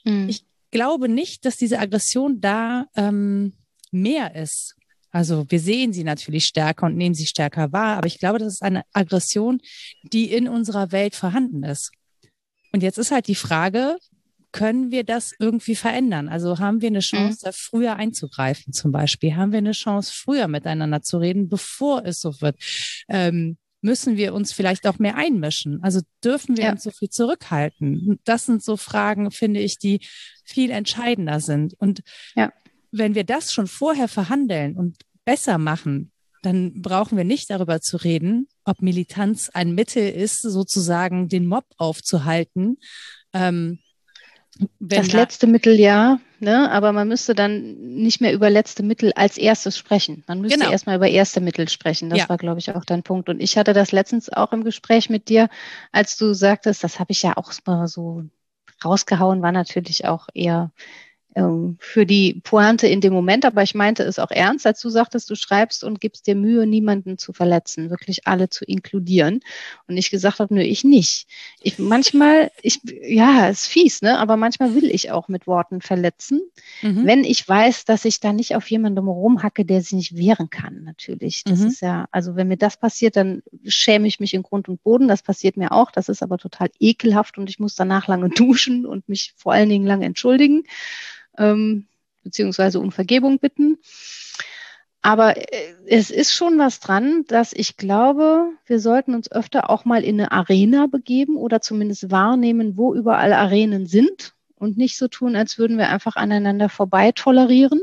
[0.04, 0.28] Mhm.
[0.28, 3.54] Ich glaube nicht, dass diese Aggression da ähm,
[3.90, 4.74] mehr ist.
[5.10, 8.52] Also wir sehen sie natürlich stärker und nehmen sie stärker wahr, aber ich glaube, das
[8.52, 9.62] ist eine Aggression,
[10.02, 11.90] die in unserer Welt vorhanden ist.
[12.70, 13.96] Und jetzt ist halt die Frage,
[14.54, 16.28] können wir das irgendwie verändern?
[16.28, 17.02] Also haben wir eine mhm.
[17.02, 19.34] Chance, da früher einzugreifen zum Beispiel?
[19.34, 22.56] Haben wir eine Chance, früher miteinander zu reden, bevor es so wird?
[23.08, 25.82] Ähm, müssen wir uns vielleicht auch mehr einmischen?
[25.82, 26.70] Also dürfen wir ja.
[26.70, 28.20] uns so viel zurückhalten?
[28.22, 30.06] Das sind so Fragen, finde ich, die
[30.44, 31.74] viel entscheidender sind.
[31.78, 32.02] Und
[32.36, 32.52] ja.
[32.92, 36.12] wenn wir das schon vorher verhandeln und besser machen,
[36.42, 41.64] dann brauchen wir nicht darüber zu reden, ob Militanz ein Mittel ist, sozusagen den Mob
[41.76, 42.76] aufzuhalten,
[43.32, 43.80] ähm,
[44.78, 46.70] das letzte Mittel ja, ne?
[46.70, 50.22] aber man müsste dann nicht mehr über letzte Mittel als erstes sprechen.
[50.26, 50.70] Man müsste genau.
[50.70, 52.10] erstmal über erste Mittel sprechen.
[52.10, 52.28] Das ja.
[52.28, 53.28] war, glaube ich, auch dein Punkt.
[53.28, 55.48] Und ich hatte das letztens auch im Gespräch mit dir,
[55.90, 58.24] als du sagtest, das habe ich ja auch mal so
[58.84, 60.70] rausgehauen, war natürlich auch eher
[61.34, 64.88] ähm, für die Pointe in dem Moment, aber ich meinte es auch ernst, als du
[64.88, 69.40] sagtest, du schreibst und gibst dir Mühe, niemanden zu verletzen, wirklich alle zu inkludieren.
[69.88, 71.26] Und ich gesagt habe, nö, ich nicht.
[71.60, 74.18] Ich manchmal, ich, ja, ist fies, ne?
[74.18, 76.40] Aber manchmal will ich auch mit Worten verletzen,
[76.82, 77.06] mhm.
[77.06, 80.84] wenn ich weiß, dass ich da nicht auf jemandem rumhacke, der sich nicht wehren kann,
[80.84, 81.42] natürlich.
[81.44, 81.66] Das mhm.
[81.66, 85.08] ist ja, also wenn mir das passiert, dann schäme ich mich in Grund und Boden.
[85.08, 85.90] Das passiert mir auch.
[85.90, 89.68] Das ist aber total ekelhaft und ich muss danach lange duschen und mich vor allen
[89.68, 90.64] Dingen lange entschuldigen
[91.38, 91.86] ähm,
[92.22, 93.78] beziehungsweise um Vergebung bitten.
[95.02, 99.84] Aber äh, es ist schon was dran, dass ich glaube, wir sollten uns öfter auch
[99.84, 105.08] mal in eine Arena begeben oder zumindest wahrnehmen, wo überall Arenen sind und nicht so
[105.08, 107.80] tun, als würden wir einfach aneinander vorbei tolerieren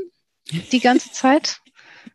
[0.50, 1.60] die ganze Zeit.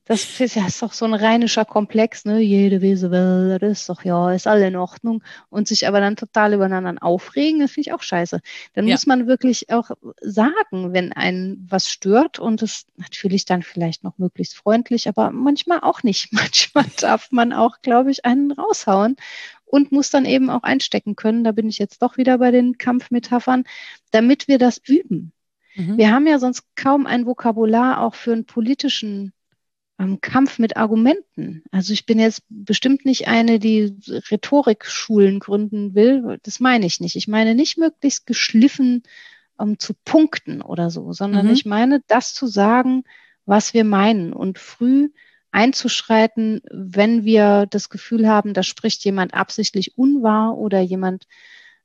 [0.06, 2.40] Das ist ja ist doch so ein rheinischer Komplex, ne?
[2.40, 5.24] Jede Wese will, das ist doch ja, ist alle in Ordnung.
[5.50, 8.40] Und sich aber dann total übereinander aufregen, das finde ich auch scheiße.
[8.74, 8.94] Dann ja.
[8.94, 14.18] muss man wirklich auch sagen, wenn einen was stört und es natürlich dann vielleicht noch
[14.18, 16.32] möglichst freundlich, aber manchmal auch nicht.
[16.32, 19.18] Manchmal darf man auch, glaube ich, einen raushauen
[19.66, 21.44] und muss dann eben auch einstecken können.
[21.44, 23.66] Da bin ich jetzt doch wieder bei den Kampfmetaphern,
[24.12, 25.34] damit wir das üben.
[25.76, 25.98] Mhm.
[25.98, 29.34] Wir haben ja sonst kaum ein Vokabular auch für einen politischen
[30.22, 31.64] Kampf mit Argumenten.
[31.72, 36.38] Also ich bin jetzt bestimmt nicht eine, die Rhetorikschulen gründen will.
[36.44, 37.16] Das meine ich nicht.
[37.16, 39.04] Ich meine nicht möglichst geschliffen
[39.58, 41.54] um, zu punkten oder so, sondern mhm.
[41.54, 43.04] ich meine, das zu sagen,
[43.46, 45.10] was wir meinen und früh
[45.52, 51.26] einzuschreiten, wenn wir das Gefühl haben, da spricht jemand absichtlich unwahr oder jemand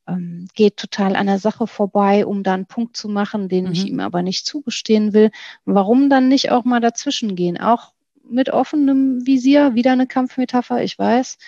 [0.06, 3.72] ähm, geht total an der Sache vorbei, um da einen Punkt zu machen, den mhm.
[3.72, 5.30] ich ihm aber nicht zugestehen will.
[5.64, 7.58] Warum dann nicht auch mal dazwischen gehen?
[7.58, 7.91] Auch
[8.32, 11.38] mit offenem Visier, wieder eine Kampfmetapher, ich weiß.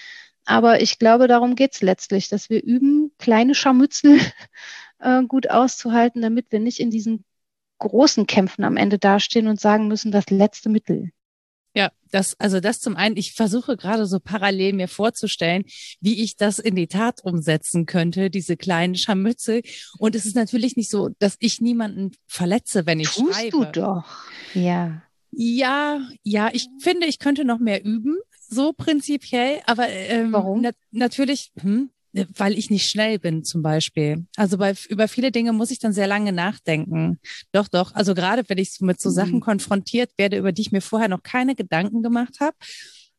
[0.44, 4.20] Aber ich glaube, darum geht es letztlich, dass wir üben, kleine Scharmützel
[4.98, 7.24] äh, gut auszuhalten, damit wir nicht in diesen
[7.78, 11.10] großen Kämpfen am Ende dastehen und sagen müssen, das letzte Mittel.
[11.76, 15.64] Ja, das, also das zum einen, ich versuche gerade so parallel mir vorzustellen,
[16.00, 19.62] wie ich das in die Tat umsetzen könnte, diese kleinen Scharmützel.
[19.98, 23.50] Und es ist natürlich nicht so, dass ich niemanden verletze, wenn ich Tust schreibe.
[23.50, 24.06] du doch.
[24.54, 25.02] Ja.
[25.36, 28.16] Ja, ja, ich finde, ich könnte noch mehr üben,
[28.48, 30.60] so prinzipiell, aber ähm, warum?
[30.60, 31.90] Na natürlich, hm,
[32.36, 34.26] weil ich nicht schnell bin zum Beispiel.
[34.36, 37.18] Also bei, über viele Dinge muss ich dann sehr lange nachdenken.
[37.52, 37.94] Doch, doch.
[37.94, 39.40] Also gerade wenn ich mit so Sachen mhm.
[39.40, 42.56] konfrontiert werde, über die ich mir vorher noch keine Gedanken gemacht habe,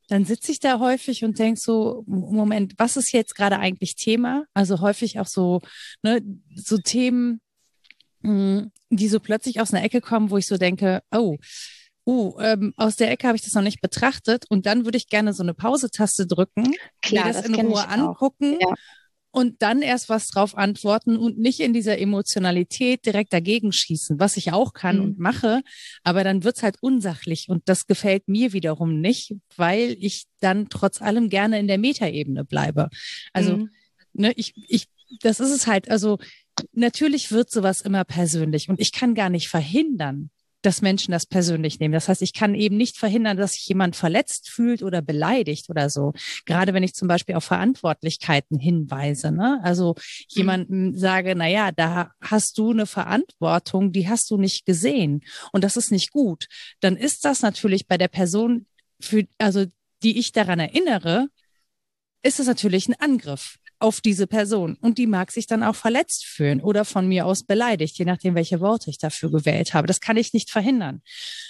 [0.08, 4.46] dann sitze ich da häufig und denke so, Moment, was ist jetzt gerade eigentlich Thema?
[4.54, 5.62] Also häufig auch so,
[6.04, 6.22] ne,
[6.56, 7.42] so Themen,
[8.22, 11.38] hm, die so plötzlich aus einer Ecke kommen, wo ich so denke, oh,
[12.06, 15.10] uh, ähm, aus der Ecke habe ich das noch nicht betrachtet und dann würde ich
[15.10, 18.74] gerne so eine Pause-Taste drücken, Klar, mir das, das in Ruhe angucken ja.
[19.32, 24.38] und dann erst was drauf antworten und nicht in dieser Emotionalität direkt dagegen schießen, was
[24.38, 25.04] ich auch kann mhm.
[25.04, 25.62] und mache,
[26.04, 31.02] aber dann wird's halt unsachlich und das gefällt mir wiederum nicht, weil ich dann trotz
[31.02, 32.90] allem gerne in der Metaebene bleibe.
[33.34, 33.70] Also, mhm.
[34.14, 34.88] ne, ich, ich,
[35.22, 36.20] das ist es halt, also
[36.72, 40.30] natürlich wird sowas immer persönlich und ich kann gar nicht verhindern,
[40.66, 41.94] dass Menschen das persönlich nehmen.
[41.94, 45.90] Das heißt, ich kann eben nicht verhindern, dass sich jemand verletzt fühlt oder beleidigt oder
[45.90, 46.14] so.
[46.46, 49.32] Gerade wenn ich zum Beispiel auf Verantwortlichkeiten hinweise.
[49.32, 49.60] Ne?
[49.64, 50.02] Also mhm.
[50.30, 55.64] jemandem sage, na ja, da hast du eine Verantwortung, die hast du nicht gesehen und
[55.64, 56.48] das ist nicht gut.
[56.80, 58.66] Dann ist das natürlich bei der Person,
[59.00, 59.66] für, also
[60.04, 61.28] die ich daran erinnere,
[62.24, 64.78] ist es natürlich ein Angriff auf diese Person.
[64.82, 68.36] Und die mag sich dann auch verletzt fühlen oder von mir aus beleidigt, je nachdem,
[68.36, 69.88] welche Worte ich dafür gewählt habe.
[69.88, 71.02] Das kann ich nicht verhindern.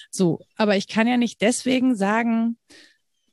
[0.09, 2.57] So, aber ich kann ja nicht deswegen sagen,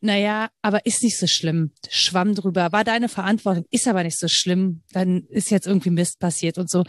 [0.01, 1.71] naja, aber ist nicht so schlimm.
[1.89, 4.83] Schwamm drüber, war deine Verantwortung, ist aber nicht so schlimm.
[4.93, 6.85] Dann ist jetzt irgendwie Mist passiert und so.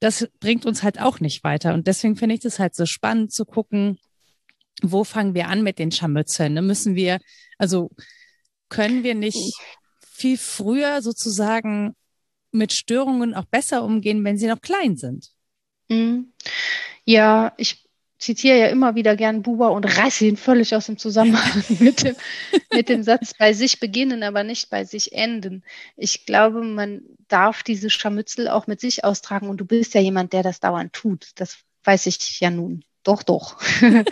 [0.00, 1.72] Das bringt uns halt auch nicht weiter.
[1.72, 3.98] Und deswegen finde ich das halt so spannend zu gucken,
[4.82, 6.52] wo fangen wir an mit den Scharmützeln?
[6.52, 6.62] Ne?
[6.62, 7.18] Müssen wir,
[7.56, 7.90] also
[8.68, 9.54] können wir nicht
[10.16, 11.94] viel früher sozusagen
[12.50, 15.30] mit Störungen auch besser umgehen, wenn sie noch klein sind.
[15.88, 16.32] Mhm.
[17.04, 17.86] Ja, ich
[18.18, 22.16] zitiere ja immer wieder gern Buber und reiße ihn völlig aus dem Zusammenhang mit dem,
[22.72, 25.62] mit dem Satz bei sich beginnen, aber nicht bei sich enden.
[25.96, 30.32] Ich glaube, man darf diese Scharmützel auch mit sich austragen und du bist ja jemand,
[30.32, 31.30] der das dauernd tut.
[31.36, 32.84] Das weiß ich ja nun.
[33.06, 33.56] Doch, doch.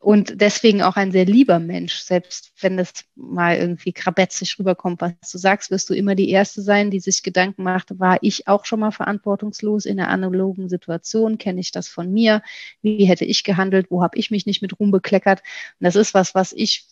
[0.00, 1.98] und deswegen auch ein sehr lieber Mensch.
[1.98, 6.60] Selbst wenn das mal irgendwie krabetzig rüberkommt, was du sagst, wirst du immer die Erste
[6.60, 11.38] sein, die sich Gedanken macht, war ich auch schon mal verantwortungslos in einer analogen Situation?
[11.38, 12.42] Kenne ich das von mir?
[12.82, 13.86] Wie hätte ich gehandelt?
[13.88, 15.38] Wo habe ich mich nicht mit rumbekleckert?
[15.78, 16.88] Und das ist was, was ich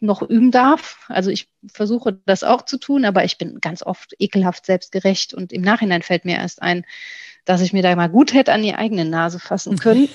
[0.00, 1.06] noch üben darf.
[1.08, 5.52] Also ich versuche das auch zu tun, aber ich bin ganz oft ekelhaft selbstgerecht und
[5.52, 6.84] im Nachhinein fällt mir erst ein,
[7.48, 10.10] dass ich mir da mal gut hätte an die eigene Nase fassen können.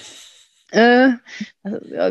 [0.71, 1.13] äh,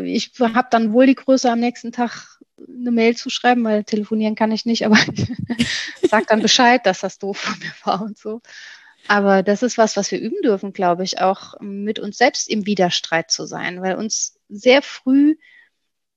[0.03, 4.35] ich habe dann wohl die Größe am nächsten Tag eine Mail zu schreiben, weil telefonieren
[4.35, 4.97] kann ich nicht, aber
[6.01, 8.41] ich sage dann Bescheid, dass das doof von mir war und so.
[9.07, 12.65] Aber das ist was, was wir üben dürfen, glaube ich, auch mit uns selbst im
[12.65, 15.35] Widerstreit zu sein, weil uns sehr früh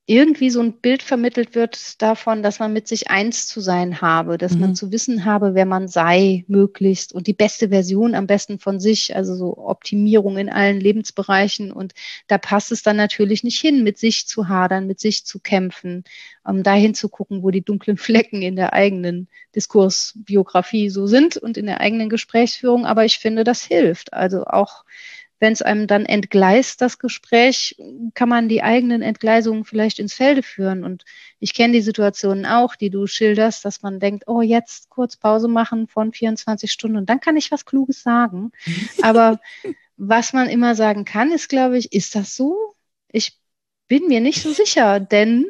[0.09, 4.37] irgendwie so ein Bild vermittelt wird davon, dass man mit sich eins zu sein habe,
[4.37, 4.61] dass mhm.
[4.61, 8.79] man zu wissen habe, wer man sei, möglichst und die beste Version am besten von
[8.79, 11.73] sich, also so Optimierung in allen Lebensbereichen.
[11.73, 11.93] Und
[12.27, 16.05] da passt es dann natürlich nicht hin, mit sich zu hadern, mit sich zu kämpfen,
[16.45, 21.57] um dahin zu gucken, wo die dunklen Flecken in der eigenen Diskursbiografie so sind und
[21.57, 22.85] in der eigenen Gesprächsführung.
[22.85, 24.13] Aber ich finde, das hilft.
[24.13, 24.85] Also auch
[25.39, 27.75] wenn es einem dann entgleist, das Gespräch,
[28.13, 30.83] kann man die eigenen Entgleisungen vielleicht ins Felde führen.
[30.83, 31.05] Und
[31.39, 35.47] ich kenne die Situationen auch, die du schilderst, dass man denkt, oh, jetzt kurz Pause
[35.47, 38.51] machen von 24 Stunden und dann kann ich was Kluges sagen.
[39.01, 39.39] Aber
[39.97, 42.75] was man immer sagen kann, ist, glaube ich, ist das so?
[43.11, 43.39] Ich
[43.87, 45.45] bin mir nicht so sicher, denn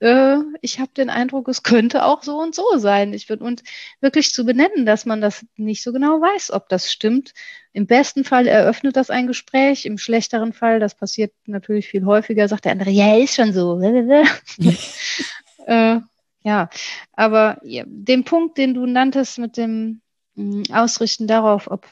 [0.00, 3.12] äh, ich habe den Eindruck, es könnte auch so und so sein.
[3.12, 3.62] Ich würde und
[4.00, 7.32] wirklich zu benennen, dass man das nicht so genau weiß, ob das stimmt.
[7.78, 12.48] Im besten Fall eröffnet das ein Gespräch, im schlechteren Fall, das passiert natürlich viel häufiger,
[12.48, 13.80] sagt der andere, ja, ist schon so.
[15.66, 16.00] äh,
[16.42, 16.70] ja,
[17.12, 20.00] aber ja, den Punkt, den du nanntest mit dem
[20.34, 21.86] mm, Ausrichten darauf, ob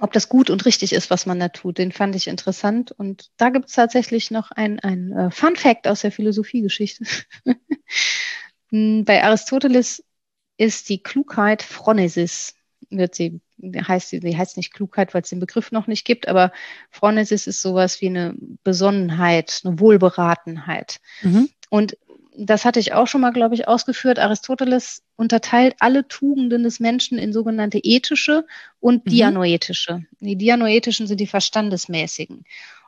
[0.00, 1.76] ob das gut und richtig ist, was man da tut.
[1.76, 2.90] Den fand ich interessant.
[2.90, 7.04] Und da gibt es tatsächlich noch ein, ein uh, Fun Fact aus der Philosophiegeschichte.
[8.70, 10.02] Hm, bei Aristoteles
[10.56, 12.54] ist die Klugheit Phronesis,
[12.90, 16.52] wird sie, heißt sie heißt nicht Klugheit, weil es den Begriff noch nicht gibt, aber
[16.90, 21.00] Phronesis ist sowas wie eine Besonnenheit, eine Wohlberatenheit.
[21.22, 21.48] Mhm.
[21.70, 21.96] Und
[22.36, 24.18] das hatte ich auch schon mal, glaube ich, ausgeführt.
[24.18, 28.44] Aristoteles unterteilt alle Tugenden des Menschen in sogenannte ethische
[28.80, 29.10] und mhm.
[29.10, 30.04] dianoetische.
[30.20, 32.44] Die dianoetischen sind die verstandesmäßigen.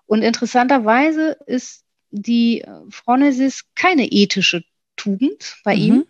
[0.06, 4.64] Und interessanterweise ist die Phronesis keine ethische
[4.96, 5.82] Tugend bei mhm.
[5.82, 6.04] ihm,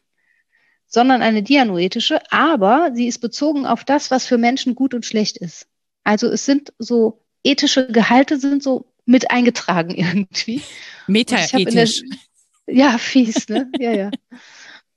[0.86, 5.36] sondern eine dianoetische, aber sie ist bezogen auf das, was für Menschen gut und schlecht
[5.36, 5.66] ist.
[6.04, 10.62] Also es sind so ethische Gehalte sind so mit eingetragen irgendwie.
[11.06, 12.02] Metaethisch.
[12.66, 13.70] Ja, fies, ne?
[13.78, 14.10] Ja, ja.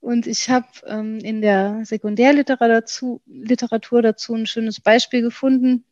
[0.02, 5.84] Und ich habe ähm, in der Sekundärliteratur dazu, Literatur dazu ein schönes Beispiel gefunden.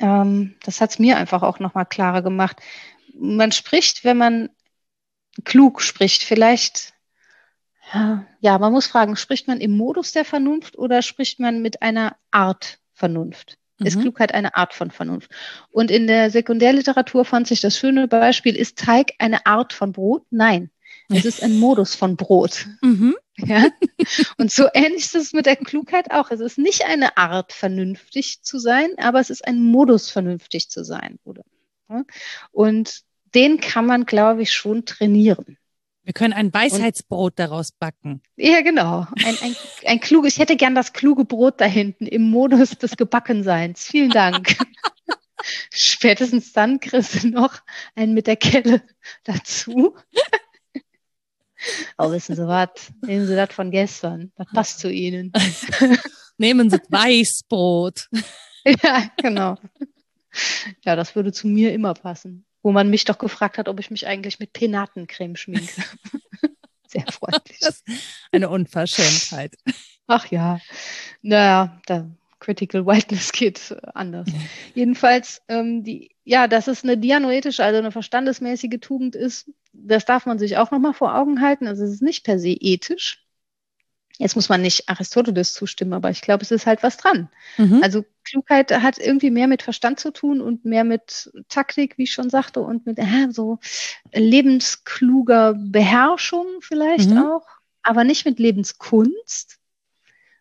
[0.00, 2.56] Ähm, das hat es mir einfach auch nochmal klarer gemacht.
[3.14, 4.48] Man spricht, wenn man
[5.44, 6.94] klug spricht, vielleicht,
[7.92, 11.82] ja, ja, man muss fragen, spricht man im Modus der Vernunft oder spricht man mit
[11.82, 13.58] einer Art Vernunft?
[13.78, 13.86] Mhm.
[13.86, 15.30] Ist Klugheit eine Art von Vernunft?
[15.70, 20.24] Und in der Sekundärliteratur fand sich das schöne Beispiel, ist Teig eine Art von Brot?
[20.30, 20.70] Nein.
[21.10, 22.66] Es ist ein Modus von Brot.
[22.82, 23.14] Mhm.
[23.40, 23.68] Ja?
[24.36, 26.32] Und so ähnlich ist es mit der Klugheit auch.
[26.32, 30.82] Es ist nicht eine Art, vernünftig zu sein, aber es ist ein Modus, vernünftig zu
[30.82, 31.20] sein.
[31.22, 31.44] Oder?
[32.50, 33.02] Und
[33.36, 35.56] den kann man, glaube ich, schon trainieren.
[36.08, 38.22] Wir können ein Weisheitsbrot Und, daraus backen.
[38.36, 39.06] Ja, genau.
[39.26, 42.96] Ein, ein, ein kluges, ich hätte gern das kluge Brot da hinten im Modus des
[42.96, 43.84] Gebackenseins.
[43.84, 44.56] Vielen Dank.
[45.70, 47.58] Spätestens dann kriegst du noch
[47.94, 48.82] einen mit der Kelle
[49.24, 49.96] dazu.
[51.98, 52.90] Oh, wissen Sie was?
[53.02, 54.32] Nehmen Sie das von gestern.
[54.36, 55.30] Das passt zu Ihnen.
[56.38, 58.08] Nehmen Sie Weißbrot.
[58.82, 59.58] ja, genau.
[60.86, 62.46] Ja, das würde zu mir immer passen.
[62.68, 65.72] Wo man mich doch gefragt hat, ob ich mich eigentlich mit Penatencreme schminke.
[66.86, 67.60] Sehr freundlich.
[68.30, 69.54] eine Unverschämtheit.
[70.06, 70.60] Ach ja.
[71.22, 74.28] Naja, da Critical Whiteness geht anders.
[74.74, 80.26] Jedenfalls, ähm, die, ja, dass es eine dianoetische, also eine verstandesmäßige Tugend ist, das darf
[80.26, 81.68] man sich auch nochmal vor Augen halten.
[81.68, 83.24] Also es ist nicht per se ethisch.
[84.18, 87.28] Jetzt muss man nicht Aristoteles zustimmen, aber ich glaube, es ist halt was dran.
[87.56, 87.80] Mhm.
[87.82, 92.12] Also Klugheit hat irgendwie mehr mit Verstand zu tun und mehr mit Taktik, wie ich
[92.12, 93.60] schon sagte, und mit äh, so
[94.12, 97.18] lebenskluger Beherrschung vielleicht mhm.
[97.18, 97.46] auch,
[97.82, 99.58] aber nicht mit Lebenskunst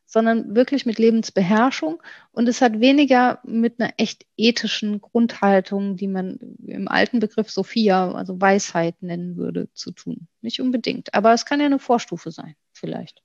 [0.09, 2.01] sondern wirklich mit Lebensbeherrschung.
[2.31, 8.13] Und es hat weniger mit einer echt ethischen Grundhaltung, die man im alten Begriff Sophia,
[8.13, 10.27] also Weisheit nennen würde, zu tun.
[10.41, 11.13] Nicht unbedingt.
[11.13, 13.21] Aber es kann ja eine Vorstufe sein, vielleicht.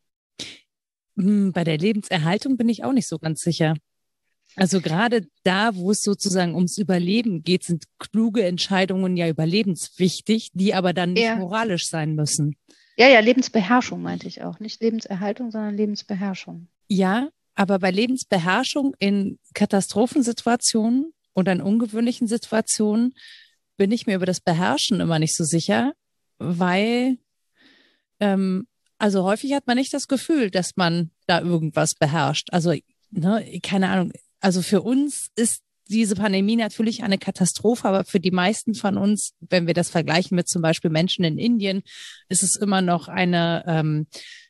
[1.17, 3.75] Hm, bei der Lebenserhaltung bin ich auch nicht so ganz sicher.
[4.57, 10.75] Also gerade da, wo es sozusagen ums Überleben geht, sind kluge Entscheidungen ja überlebenswichtig, die
[10.75, 11.37] aber dann nicht ja.
[11.37, 12.57] moralisch sein müssen.
[12.99, 14.61] Ja, ja, Lebensbeherrschung meinte ich auch.
[14.61, 16.69] Nicht Lebenserhaltung, sondern Lebensbeherrschung.
[16.89, 23.15] Ja, aber bei Lebensbeherrschung in Katastrophensituationen oder in ungewöhnlichen Situationen
[23.79, 25.95] bin ich mir über das Beherrschen immer nicht so sicher,
[26.39, 27.17] weil
[28.21, 28.67] ähm,
[29.03, 32.51] also häufig hat man nicht das Gefühl, dass man da irgendwas beherrscht.
[32.53, 32.73] Also,
[33.11, 34.13] ne, keine Ahnung.
[34.39, 39.33] Also für uns ist diese Pandemie natürlich eine Katastrophe, aber für die meisten von uns,
[39.41, 41.83] wenn wir das vergleichen mit zum Beispiel Menschen in Indien,
[42.29, 44.07] ist es immer noch eine ähm,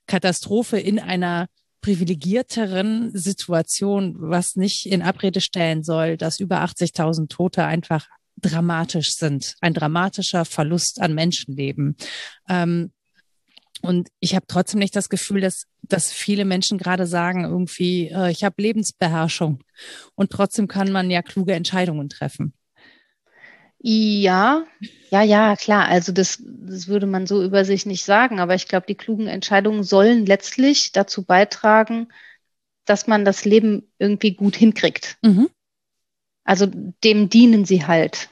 [0.06, 1.46] Katastrophe in einer
[1.80, 9.54] privilegierteren Situation, was nicht in Abrede stellen soll, dass über 80.000 Tote einfach dramatisch sind,
[9.62, 11.96] ein dramatischer Verlust an Menschenleben.
[12.50, 12.92] Ähm,
[13.82, 18.30] und ich habe trotzdem nicht das Gefühl, dass, dass viele Menschen gerade sagen, irgendwie, äh,
[18.30, 19.62] ich habe Lebensbeherrschung.
[20.14, 22.54] Und trotzdem kann man ja kluge Entscheidungen treffen.
[23.80, 24.64] Ja,
[25.10, 25.88] ja, ja, klar.
[25.88, 29.26] Also das, das würde man so über sich nicht sagen, aber ich glaube, die klugen
[29.26, 32.06] Entscheidungen sollen letztlich dazu beitragen,
[32.84, 35.18] dass man das Leben irgendwie gut hinkriegt.
[35.22, 35.48] Mhm.
[36.44, 38.30] Also dem dienen sie halt.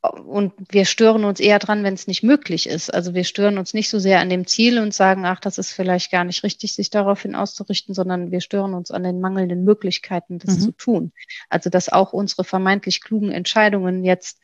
[0.00, 2.94] Und wir stören uns eher dran, wenn es nicht möglich ist.
[2.94, 5.72] Also wir stören uns nicht so sehr an dem Ziel und sagen, ach, das ist
[5.72, 10.38] vielleicht gar nicht richtig, sich daraufhin auszurichten, sondern wir stören uns an den mangelnden Möglichkeiten,
[10.38, 10.60] das mhm.
[10.60, 11.12] zu tun.
[11.48, 14.38] Also dass auch unsere vermeintlich klugen Entscheidungen jetzt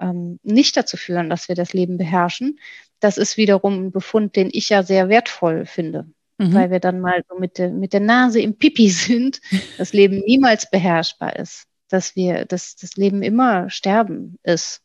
[0.00, 2.60] ähm, nicht dazu führen, dass wir das Leben beherrschen.
[3.00, 6.06] Das ist wiederum ein Befund, den ich ja sehr wertvoll finde,
[6.38, 6.54] mhm.
[6.54, 9.40] weil wir dann mal so mit, der, mit der Nase im Pipi sind,
[9.76, 14.82] das Leben niemals beherrschbar ist, dass wir, dass das Leben immer Sterben ist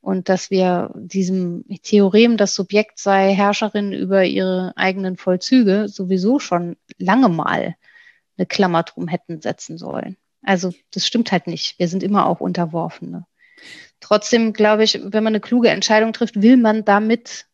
[0.00, 6.76] und dass wir diesem Theorem, das Subjekt sei Herrscherin über ihre eigenen Vollzüge, sowieso schon
[6.98, 7.76] lange mal
[8.36, 10.16] eine Klammer drum hätten setzen sollen.
[10.42, 11.78] Also das stimmt halt nicht.
[11.78, 13.26] Wir sind immer auch Unterworfene.
[14.00, 17.46] Trotzdem glaube ich, wenn man eine kluge Entscheidung trifft, will man damit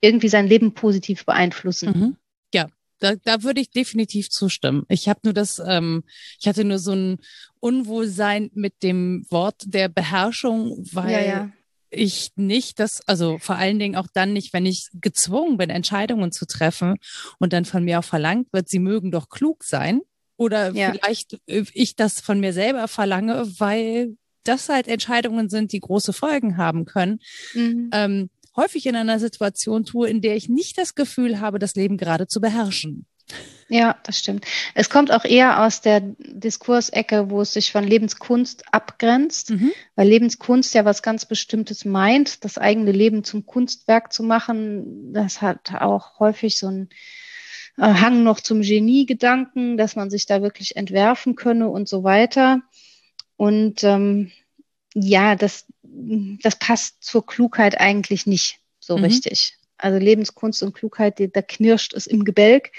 [0.00, 1.92] irgendwie sein Leben positiv beeinflussen.
[1.96, 2.16] Mhm.
[2.52, 2.66] Ja,
[2.98, 4.84] da, da würde ich definitiv zustimmen.
[4.88, 6.02] Ich habe nur das, ähm,
[6.40, 7.18] ich hatte nur so ein
[7.60, 11.50] Unwohlsein mit dem Wort der Beherrschung, weil ja, ja.
[11.92, 16.32] Ich nicht das, also vor allen Dingen auch dann nicht, wenn ich gezwungen bin, Entscheidungen
[16.32, 16.96] zu treffen
[17.38, 20.00] und dann von mir auch verlangt wird, sie mögen doch klug sein.
[20.36, 20.90] Oder ja.
[20.90, 26.56] vielleicht ich das von mir selber verlange, weil das halt Entscheidungen sind, die große Folgen
[26.56, 27.20] haben können,
[27.54, 27.90] mhm.
[27.92, 31.96] ähm, häufig in einer Situation tue, in der ich nicht das Gefühl habe, das Leben
[31.96, 33.06] gerade zu beherrschen.
[33.68, 34.44] Ja, das stimmt.
[34.74, 39.72] Es kommt auch eher aus der Diskursecke, wo es sich von Lebenskunst abgrenzt, mhm.
[39.96, 45.14] weil Lebenskunst ja was ganz Bestimmtes meint, das eigene Leben zum Kunstwerk zu machen.
[45.14, 46.90] Das hat auch häufig so ein
[47.78, 52.60] äh, Hang noch zum Genie-Gedanken, dass man sich da wirklich entwerfen könne und so weiter.
[53.36, 54.32] Und ähm,
[54.94, 59.04] ja, das, das passt zur Klugheit eigentlich nicht so mhm.
[59.04, 59.56] richtig.
[59.78, 62.70] Also Lebenskunst und Klugheit, da knirscht es im Gebälk.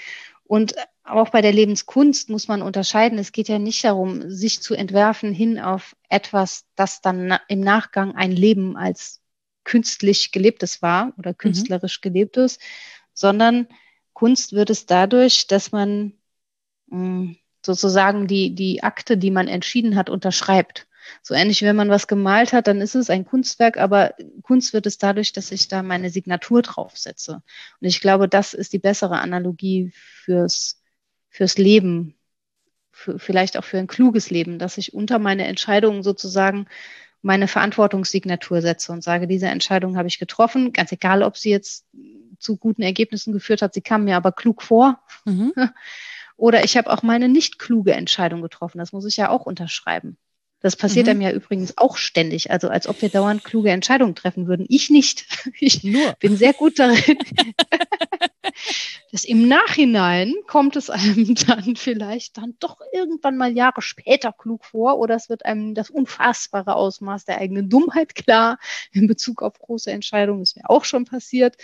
[0.44, 0.74] Und
[1.04, 3.18] auch bei der Lebenskunst muss man unterscheiden.
[3.18, 8.14] Es geht ja nicht darum, sich zu entwerfen hin auf etwas, das dann im Nachgang
[8.14, 9.20] ein Leben als
[9.64, 11.38] künstlich gelebtes war oder mhm.
[11.38, 12.02] künstlerisch mhm.
[12.02, 12.58] gelebtes,
[13.12, 13.66] sondern
[14.12, 16.12] Kunst wird es dadurch, dass man
[16.86, 20.86] mh, hm, sozusagen die, die Akte, die man entschieden hat, unterschreibt.
[21.22, 24.86] So ähnlich, wenn man was gemalt hat, dann ist es ein Kunstwerk, aber Kunst wird
[24.86, 27.42] es dadurch, dass ich da meine Signatur draufsetze.
[27.80, 30.82] Und ich glaube, das ist die bessere Analogie fürs,
[31.28, 32.14] fürs Leben,
[32.92, 36.66] für, vielleicht auch für ein kluges Leben, dass ich unter meine Entscheidungen sozusagen
[37.22, 41.86] meine Verantwortungssignatur setze und sage, diese Entscheidung habe ich getroffen, ganz egal, ob sie jetzt
[42.38, 45.00] zu guten Ergebnissen geführt hat, sie kam mir aber klug vor.
[45.24, 45.54] Mhm.
[46.36, 48.78] Oder ich habe auch meine nicht kluge Entscheidung getroffen.
[48.78, 50.18] Das muss ich ja auch unterschreiben.
[50.64, 51.10] Das passiert mhm.
[51.10, 52.50] einem ja übrigens auch ständig.
[52.50, 54.64] Also als ob wir dauernd kluge Entscheidungen treffen würden.
[54.70, 55.26] Ich nicht.
[55.60, 56.14] Ich Nur.
[56.20, 57.18] bin sehr gut darin.
[59.12, 64.64] dass im Nachhinein kommt es einem dann vielleicht dann doch irgendwann mal Jahre später klug
[64.64, 68.58] vor oder es wird einem das unfassbare Ausmaß der eigenen Dummheit klar
[68.90, 70.40] in Bezug auf große Entscheidungen.
[70.40, 71.58] Ist mir auch schon passiert.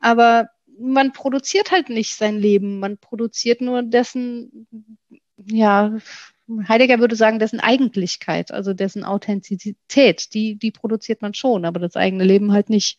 [0.00, 2.80] Aber man produziert halt nicht sein Leben.
[2.80, 4.66] Man produziert nur dessen,
[5.36, 5.96] ja,
[6.68, 11.96] Heidegger würde sagen, dessen Eigentlichkeit, also dessen Authentizität, die, die produziert man schon, aber das
[11.96, 12.98] eigene Leben halt nicht.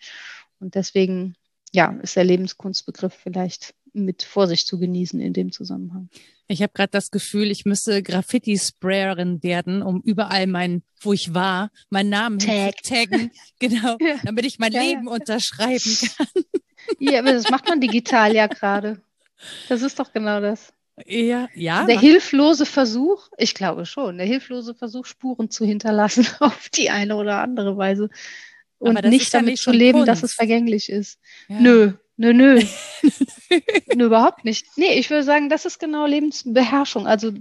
[0.59, 1.35] Und deswegen,
[1.71, 6.09] ja, ist der Lebenskunstbegriff vielleicht mit Vorsicht zu genießen in dem Zusammenhang.
[6.47, 11.71] Ich habe gerade das Gefühl, ich müsste Graffiti-Sprayerin werden, um überall mein, wo ich war,
[11.89, 12.83] meinen Namen Tag.
[12.83, 14.17] zu taggen, genau, ja.
[14.23, 15.13] damit ich mein ja, Leben ja.
[15.13, 16.43] unterschreiben kann.
[16.99, 19.01] Ja, aber das macht man digital ja gerade.
[19.69, 20.73] Das ist doch genau das.
[21.07, 21.85] Ja, ja.
[21.85, 27.15] Der hilflose Versuch, ich glaube schon, der hilflose Versuch, Spuren zu hinterlassen auf die eine
[27.15, 28.09] oder andere Weise.
[28.79, 30.07] Und nicht damit nicht zu leben, Kunst.
[30.07, 31.19] dass es vergänglich ist.
[31.47, 31.59] Ja.
[31.59, 32.61] Nö, nö, nö.
[33.95, 34.65] nö, überhaupt nicht.
[34.75, 37.31] Nee, ich würde sagen, das ist genau Lebensbeherrschung, also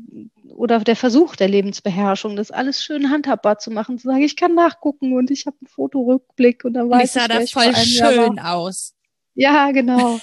[0.55, 4.55] oder der Versuch der Lebensbeherrschung, das alles schön handhabbar zu machen, zu sagen, ich kann
[4.55, 8.95] nachgucken und ich habe einen Fotorückblick und dann weiß ich, sah da voll schön aus.
[9.41, 10.21] Ja, genau.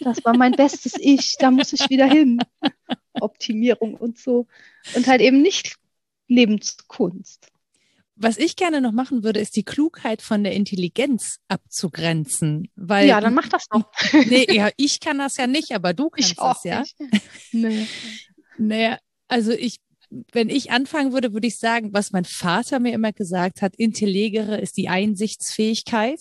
[0.00, 1.36] Das war mein bestes Ich.
[1.38, 2.38] Da muss ich wieder hin.
[3.12, 4.46] Optimierung und so.
[4.94, 5.76] Und halt eben nicht
[6.28, 7.48] Lebenskunst.
[8.16, 12.70] Was ich gerne noch machen würde, ist die Klugheit von der Intelligenz abzugrenzen.
[12.76, 13.90] Weil, ja, dann mach das noch.
[14.12, 16.80] Nee, ja, ich kann das ja nicht, aber du kannst ich das ja.
[16.80, 16.96] Nicht.
[17.52, 17.86] Nee.
[18.56, 19.80] Naja, also ich
[20.32, 24.60] wenn ich anfangen würde, würde ich sagen, was mein Vater mir immer gesagt hat, Intellegere
[24.60, 26.20] ist die Einsichtsfähigkeit,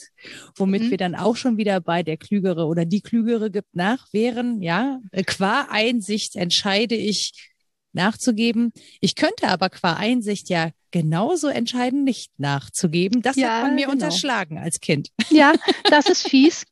[0.55, 0.91] womit mhm.
[0.91, 4.99] wir dann auch schon wieder bei der Klügere oder die Klügere gibt nach wären, ja,
[5.25, 7.52] qua Einsicht entscheide ich
[7.93, 8.73] nachzugeben.
[8.99, 13.21] Ich könnte aber qua Einsicht ja genauso entscheiden, nicht nachzugeben.
[13.21, 13.93] Das ja, hat man mir genau.
[13.93, 15.09] unterschlagen als Kind.
[15.29, 15.53] Ja,
[15.89, 16.65] das ist fies.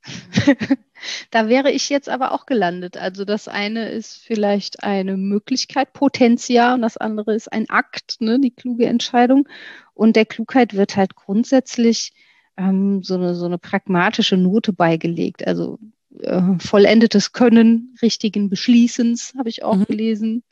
[1.32, 2.96] Da wäre ich jetzt aber auch gelandet.
[2.98, 8.40] Also das eine ist vielleicht eine Möglichkeit, Potenzial, und das andere ist ein Akt, ne,
[8.40, 9.48] die kluge Entscheidung.
[9.96, 12.14] Und der Klugheit wird halt grundsätzlich
[12.58, 15.46] ähm, so, eine, so eine pragmatische Note beigelegt.
[15.48, 15.80] Also
[16.20, 19.86] äh, vollendetes Können richtigen Beschließens, habe ich auch mhm.
[19.86, 20.44] gelesen.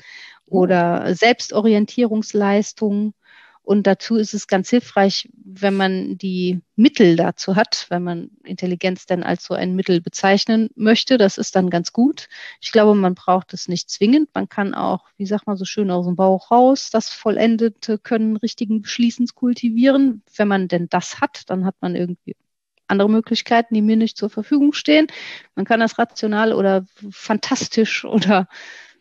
[0.49, 3.13] Oder Selbstorientierungsleistung
[3.69, 9.05] und dazu ist es ganz hilfreich, wenn man die Mittel dazu hat, wenn man Intelligenz
[9.05, 11.19] denn als so ein Mittel bezeichnen möchte.
[11.19, 12.29] Das ist dann ganz gut.
[12.61, 14.29] Ich glaube, man braucht es nicht zwingend.
[14.33, 18.37] Man kann auch, wie sagt man so schön, aus dem Bauch raus das vollendete Können
[18.37, 20.23] richtigen Beschließens kultivieren.
[20.35, 22.35] Wenn man denn das hat, dann hat man irgendwie
[22.87, 25.05] andere Möglichkeiten, die mir nicht zur Verfügung stehen.
[25.53, 28.47] Man kann das rational oder fantastisch oder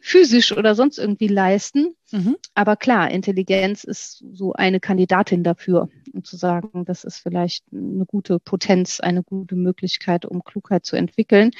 [0.00, 1.94] physisch oder sonst irgendwie leisten.
[2.10, 2.36] Mhm.
[2.54, 8.06] Aber klar, Intelligenz ist so eine Kandidatin dafür, um zu sagen, das ist vielleicht eine
[8.06, 11.50] gute Potenz, eine gute Möglichkeit, um Klugheit zu entwickeln.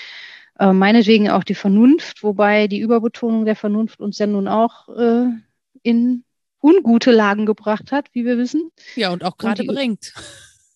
[0.58, 5.26] Äh, meinetwegen auch die Vernunft, wobei die Überbetonung der Vernunft uns ja nun auch äh,
[5.82, 6.24] in
[6.60, 8.70] ungute Lagen gebracht hat, wie wir wissen.
[8.96, 10.12] Ja, und auch gerade bringt.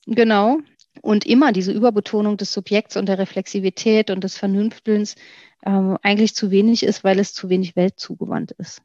[0.07, 0.59] Genau.
[1.01, 5.17] Und immer diese Überbetonung des Subjekts und der Reflexivität und des Vernünftelns
[5.65, 8.83] ähm, eigentlich zu wenig ist, weil es zu wenig weltzugewandt ist.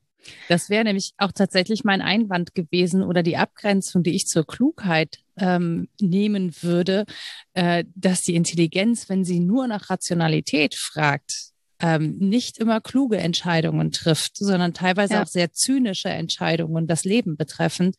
[0.50, 5.20] Das wäre nämlich auch tatsächlich mein Einwand gewesen oder die Abgrenzung, die ich zur Klugheit
[5.38, 7.06] ähm, nehmen würde,
[7.54, 13.92] äh, dass die Intelligenz, wenn sie nur nach Rationalität fragt, ähm, nicht immer kluge Entscheidungen
[13.92, 15.24] trifft, sondern teilweise ja.
[15.24, 17.96] auch sehr zynische Entscheidungen das Leben betreffend.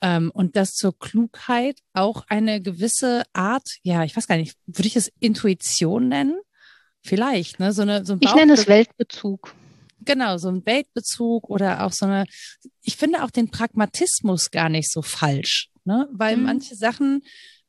[0.00, 4.86] Ähm, und dass zur Klugheit auch eine gewisse Art, ja, ich weiß gar nicht, würde
[4.86, 6.38] ich es Intuition nennen?
[7.02, 7.72] Vielleicht, ne?
[7.72, 9.54] So eine, so ein ich nenne es Weltbezug.
[10.04, 12.24] Genau, so ein Weltbezug oder auch so eine,
[12.82, 16.08] ich finde auch den Pragmatismus gar nicht so falsch, ne?
[16.12, 16.44] Weil mhm.
[16.44, 17.22] manche Sachen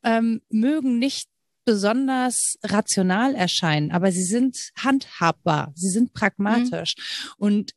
[0.03, 1.27] ähm, mögen nicht
[1.65, 6.95] besonders rational erscheinen, aber sie sind handhabbar, sie sind pragmatisch.
[6.97, 7.33] Mhm.
[7.37, 7.71] Und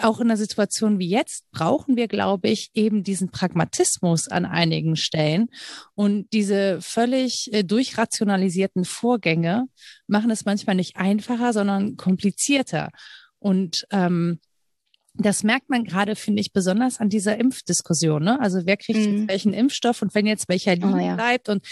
[0.00, 4.96] auch in einer Situation wie jetzt brauchen wir, glaube ich, eben diesen Pragmatismus an einigen
[4.96, 5.48] Stellen.
[5.94, 9.66] Und diese völlig äh, durchrationalisierten Vorgänge
[10.06, 12.90] machen es manchmal nicht einfacher, sondern komplizierter.
[13.38, 14.38] Und ähm,
[15.14, 18.24] das merkt man gerade, finde ich, besonders an dieser Impfdiskussion.
[18.24, 18.40] Ne?
[18.40, 19.18] Also wer kriegt mhm.
[19.18, 21.14] jetzt welchen Impfstoff und wenn jetzt welcher liegen oh, ja.
[21.14, 21.66] bleibt und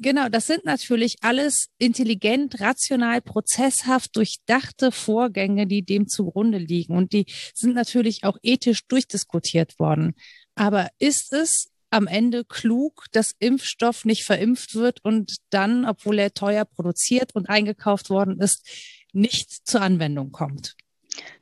[0.00, 6.96] Genau, das sind natürlich alles intelligent, rational, prozesshaft durchdachte Vorgänge, die dem zugrunde liegen.
[6.96, 10.14] Und die sind natürlich auch ethisch durchdiskutiert worden.
[10.54, 16.32] Aber ist es am Ende klug, dass Impfstoff nicht verimpft wird und dann, obwohl er
[16.32, 18.68] teuer produziert und eingekauft worden ist,
[19.12, 20.76] nicht zur Anwendung kommt?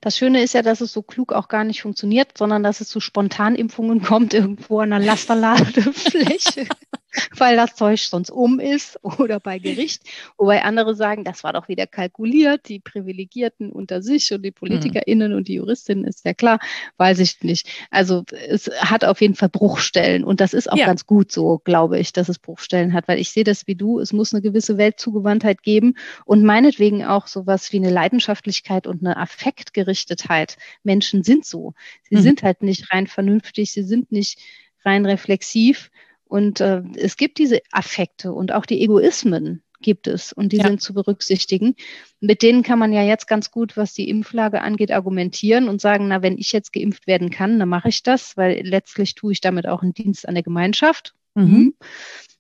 [0.01, 2.89] Das Schöne ist ja, dass es so klug auch gar nicht funktioniert, sondern dass es
[2.89, 6.67] zu Spontanimpfungen kommt irgendwo an einer Lasterladefläche.
[7.37, 10.03] weil das Zeug sonst um ist oder bei Gericht.
[10.37, 15.33] Wobei andere sagen, das war doch wieder kalkuliert, die Privilegierten unter sich und die PolitikerInnen
[15.33, 15.39] mhm.
[15.39, 16.59] und die Juristinnen ist ja klar,
[16.97, 17.69] weiß ich nicht.
[17.91, 20.87] Also es hat auf jeden Fall Bruchstellen und das ist auch ja.
[20.87, 24.01] ganz gut so, glaube ich, dass es Bruchstellen hat, weil ich sehe das wie du,
[24.01, 25.95] es muss eine gewisse Weltzugewandtheit geben
[26.25, 30.57] und meinetwegen auch sowas wie eine Leidenschaftlichkeit und eine Affektgerichtetheit.
[30.83, 31.75] Menschen sind so.
[32.09, 32.21] Sie mhm.
[32.21, 34.39] sind halt nicht rein vernünftig, sie sind nicht
[34.85, 35.91] rein reflexiv
[36.29, 40.67] und äh, es gibt diese Affekte und auch die Egoismen gibt es und die ja.
[40.67, 41.77] sind zu berücksichtigen.
[42.21, 46.09] Mit denen kann man ja jetzt ganz gut, was die Impflage angeht, argumentieren und sagen,
[46.09, 49.41] na, wenn ich jetzt geimpft werden kann, dann mache ich das, weil letztlich tue ich
[49.41, 51.15] damit auch einen Dienst an der Gemeinschaft.
[51.35, 51.45] Mhm.
[51.45, 51.75] mhm.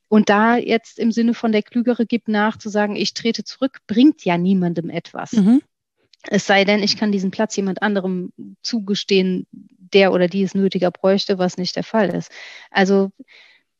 [0.08, 3.78] Und da jetzt im Sinne von der Klügere gibt nach, zu sagen, ich trete zurück,
[3.88, 5.32] bringt ja niemandem etwas.
[5.32, 5.62] Mhm.
[6.28, 8.32] Es sei denn, ich kann diesen Platz jemand anderem
[8.62, 12.30] zugestehen, der oder die es nötiger bräuchte, was nicht der Fall ist.
[12.70, 13.10] Also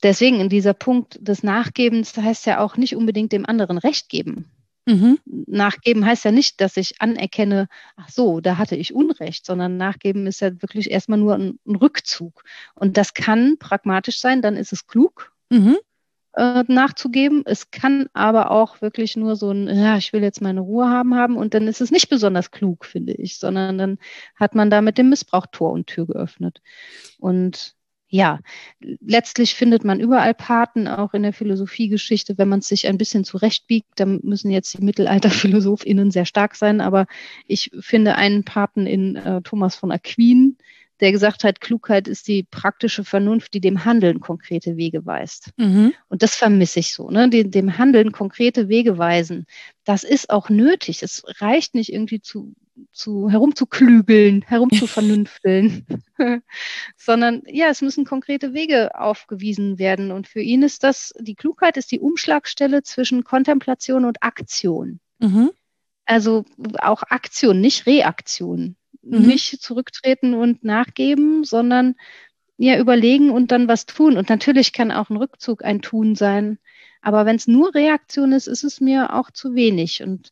[0.03, 4.51] deswegen in dieser Punkt des Nachgebens heißt ja auch nicht unbedingt dem anderen Recht geben.
[4.87, 5.19] Mhm.
[5.25, 10.27] Nachgeben heißt ja nicht, dass ich anerkenne, ach so, da hatte ich Unrecht, sondern nachgeben
[10.29, 12.45] ist ja wirklich erstmal nur ein, ein Rückzug.
[12.75, 15.33] Und das kann pragmatisch sein, dann ist es klug.
[15.51, 15.77] Mhm.
[16.37, 17.43] Äh, nachzugeben.
[17.47, 21.15] Es kann aber auch wirklich nur so ein, ja, ich will jetzt meine Ruhe haben
[21.15, 23.99] haben und dann ist es nicht besonders klug, finde ich, sondern dann
[24.35, 26.61] hat man da mit dem Missbrauch Tor und Tür geöffnet.
[27.19, 27.76] Und
[28.09, 28.39] ja,
[28.81, 32.39] letztlich findet man überall Paten, auch in der Philosophiegeschichte.
[32.39, 36.81] Wenn man es sich ein bisschen zurechtbiegt, dann müssen jetzt die Mittelalterphilosophinnen sehr stark sein.
[36.81, 37.07] Aber
[37.47, 40.57] ich finde einen Paten in äh, Thomas von Aquin,
[41.01, 45.51] der gesagt hat, Klugheit ist die praktische Vernunft, die dem Handeln konkrete Wege weist.
[45.57, 45.93] Mhm.
[46.09, 47.29] Und das vermisse ich so, ne?
[47.29, 49.47] Dem Handeln konkrete Wege weisen.
[49.85, 51.03] Das ist auch nötig.
[51.03, 52.55] Es reicht nicht irgendwie zu
[52.93, 55.87] zu herumzuklügeln, herumzuvernünfteln,
[56.97, 60.11] sondern ja, es müssen konkrete Wege aufgewiesen werden.
[60.13, 65.01] Und für ihn ist das, die Klugheit ist die Umschlagstelle zwischen Kontemplation und Aktion.
[65.19, 65.51] Mhm.
[66.05, 66.45] Also
[66.79, 68.77] auch Aktion, nicht Reaktion.
[69.03, 69.27] Mhm.
[69.27, 71.97] Nicht zurücktreten und nachgeben, sondern
[72.59, 74.17] ja, überlegen und dann was tun.
[74.17, 76.59] Und natürlich kann auch ein Rückzug ein Tun sein.
[77.03, 80.03] Aber wenn es nur Reaktion ist, ist es mir auch zu wenig.
[80.03, 80.31] Und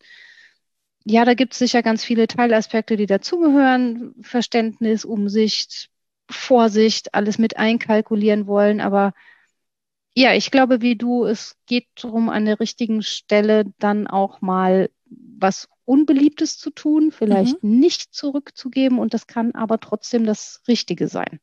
[1.05, 4.15] ja, da gibt es sicher ganz viele Teilaspekte, die dazugehören.
[4.23, 5.91] Verständnis, Umsicht,
[6.31, 8.81] Vorsicht, alles mit einkalkulieren wollen.
[8.81, 9.13] Aber
[10.15, 14.91] ja, ich glaube, wie du, es geht darum, an der richtigen Stelle dann auch mal
[15.07, 17.79] was Unbeliebtes zu tun, vielleicht mhm.
[17.79, 18.99] nicht zurückzugeben.
[18.99, 21.39] Und das kann aber trotzdem das Richtige sein.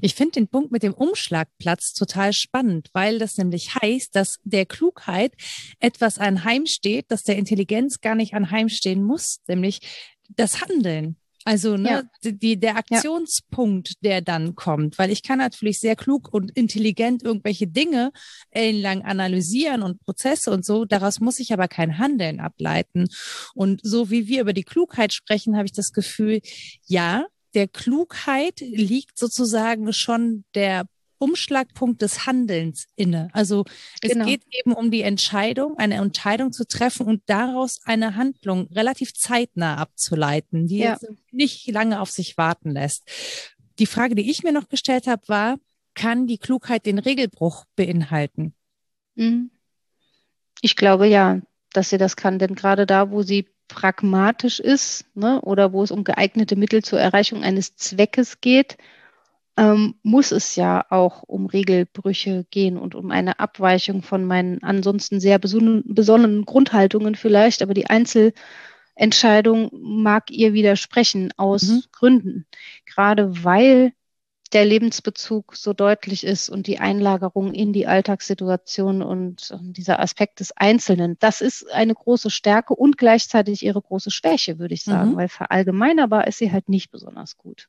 [0.00, 4.66] Ich finde den Punkt mit dem Umschlagplatz total spannend, weil das nämlich heißt, dass der
[4.66, 5.32] Klugheit
[5.80, 9.80] etwas anheimsteht, das der Intelligenz gar nicht anheimstehen muss, nämlich
[10.28, 11.16] das Handeln.
[11.46, 12.30] Also ne, ja.
[12.30, 13.94] die, der Aktionspunkt, ja.
[14.02, 18.12] der dann kommt, weil ich kann natürlich sehr klug und intelligent irgendwelche Dinge
[18.50, 23.08] ellenlang analysieren und Prozesse und so, daraus muss ich aber kein Handeln ableiten.
[23.54, 26.40] Und so wie wir über die Klugheit sprechen, habe ich das Gefühl,
[26.86, 30.86] ja, der Klugheit liegt sozusagen schon der
[31.18, 33.30] Umschlagpunkt des Handelns inne.
[33.32, 33.64] Also
[34.02, 34.26] es genau.
[34.26, 39.76] geht eben um die Entscheidung, eine Entscheidung zu treffen und daraus eine Handlung relativ zeitnah
[39.78, 40.98] abzuleiten, die ja.
[41.30, 43.04] nicht lange auf sich warten lässt.
[43.78, 45.56] Die Frage, die ich mir noch gestellt habe, war,
[45.94, 48.54] kann die Klugheit den Regelbruch beinhalten?
[49.14, 49.50] Mhm.
[50.60, 51.40] Ich glaube ja,
[51.72, 55.90] dass sie das kann, denn gerade da, wo sie pragmatisch ist ne, oder wo es
[55.90, 58.76] um geeignete Mittel zur Erreichung eines Zweckes geht,
[59.56, 65.20] ähm, muss es ja auch um Regelbrüche gehen und um eine Abweichung von meinen ansonsten
[65.20, 68.32] sehr besonnenen Grundhaltungen vielleicht, aber die Einzel
[68.96, 71.82] Entscheidung mag ihr widersprechen aus mhm.
[71.92, 72.46] Gründen.
[72.86, 73.92] Gerade weil
[74.54, 80.56] der Lebensbezug so deutlich ist und die Einlagerung in die Alltagssituation und dieser Aspekt des
[80.56, 81.16] Einzelnen.
[81.18, 85.16] Das ist eine große Stärke und gleichzeitig ihre große Schwäche, würde ich sagen, mhm.
[85.16, 87.68] weil verallgemeinerbar ist sie halt nicht besonders gut.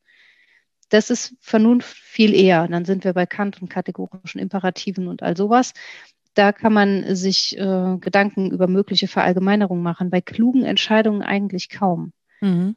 [0.90, 2.68] Das ist Vernunft viel eher.
[2.68, 5.74] Dann sind wir bei Kant und kategorischen Imperativen und all sowas.
[6.36, 10.12] Da kann man sich äh, Gedanken über mögliche Verallgemeinerungen machen.
[10.12, 12.14] Bei klugen Entscheidungen eigentlich kaum.
[12.42, 12.76] Mhm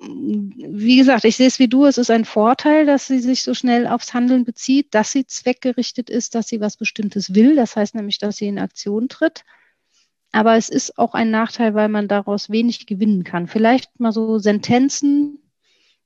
[0.00, 3.52] wie gesagt, ich sehe es wie du, es ist ein Vorteil, dass sie sich so
[3.52, 7.56] schnell aufs Handeln bezieht, dass sie zweckgerichtet ist, dass sie was Bestimmtes will.
[7.56, 9.44] Das heißt nämlich, dass sie in Aktion tritt.
[10.30, 13.48] Aber es ist auch ein Nachteil, weil man daraus wenig gewinnen kann.
[13.48, 15.38] Vielleicht mal so Sentenzen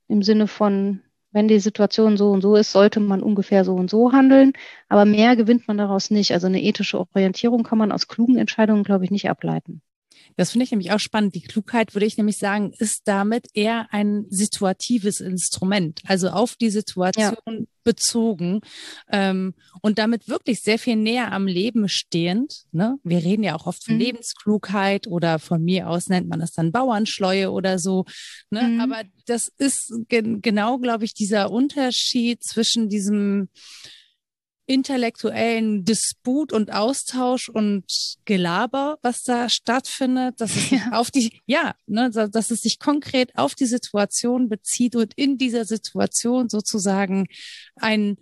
[0.09, 3.91] im Sinne von, wenn die Situation so und so ist, sollte man ungefähr so und
[3.91, 4.53] so handeln.
[4.89, 6.33] Aber mehr gewinnt man daraus nicht.
[6.33, 9.83] Also eine ethische Orientierung kann man aus klugen Entscheidungen, glaube ich, nicht ableiten.
[10.37, 11.35] Das finde ich nämlich auch spannend.
[11.35, 16.71] Die Klugheit, würde ich nämlich sagen, ist damit eher ein situatives Instrument, also auf die
[16.71, 17.65] Situation ja.
[17.85, 18.61] bezogen
[19.11, 22.65] ähm, und damit wirklich sehr viel näher am Leben stehend.
[22.73, 22.99] Ne?
[23.03, 24.01] Wir reden ja auch oft von mhm.
[24.01, 28.05] Lebensklugheit oder von mir aus nennt man das dann Bauernschleue oder so.
[28.51, 28.63] Ne?
[28.63, 28.81] Mhm.
[28.81, 33.49] Aber das ist ge genau, glaube ich, dieser Unterschied zwischen diesem
[34.73, 37.85] intellektuellen Disput und Austausch und
[38.25, 40.93] Gelaber, was da stattfindet, dass es ja.
[40.93, 45.65] auf die, ja, ne, dass es sich konkret auf die Situation bezieht und in dieser
[45.65, 47.27] Situation sozusagen
[47.77, 48.17] ein,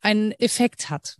[0.00, 1.16] einen Effekt hat.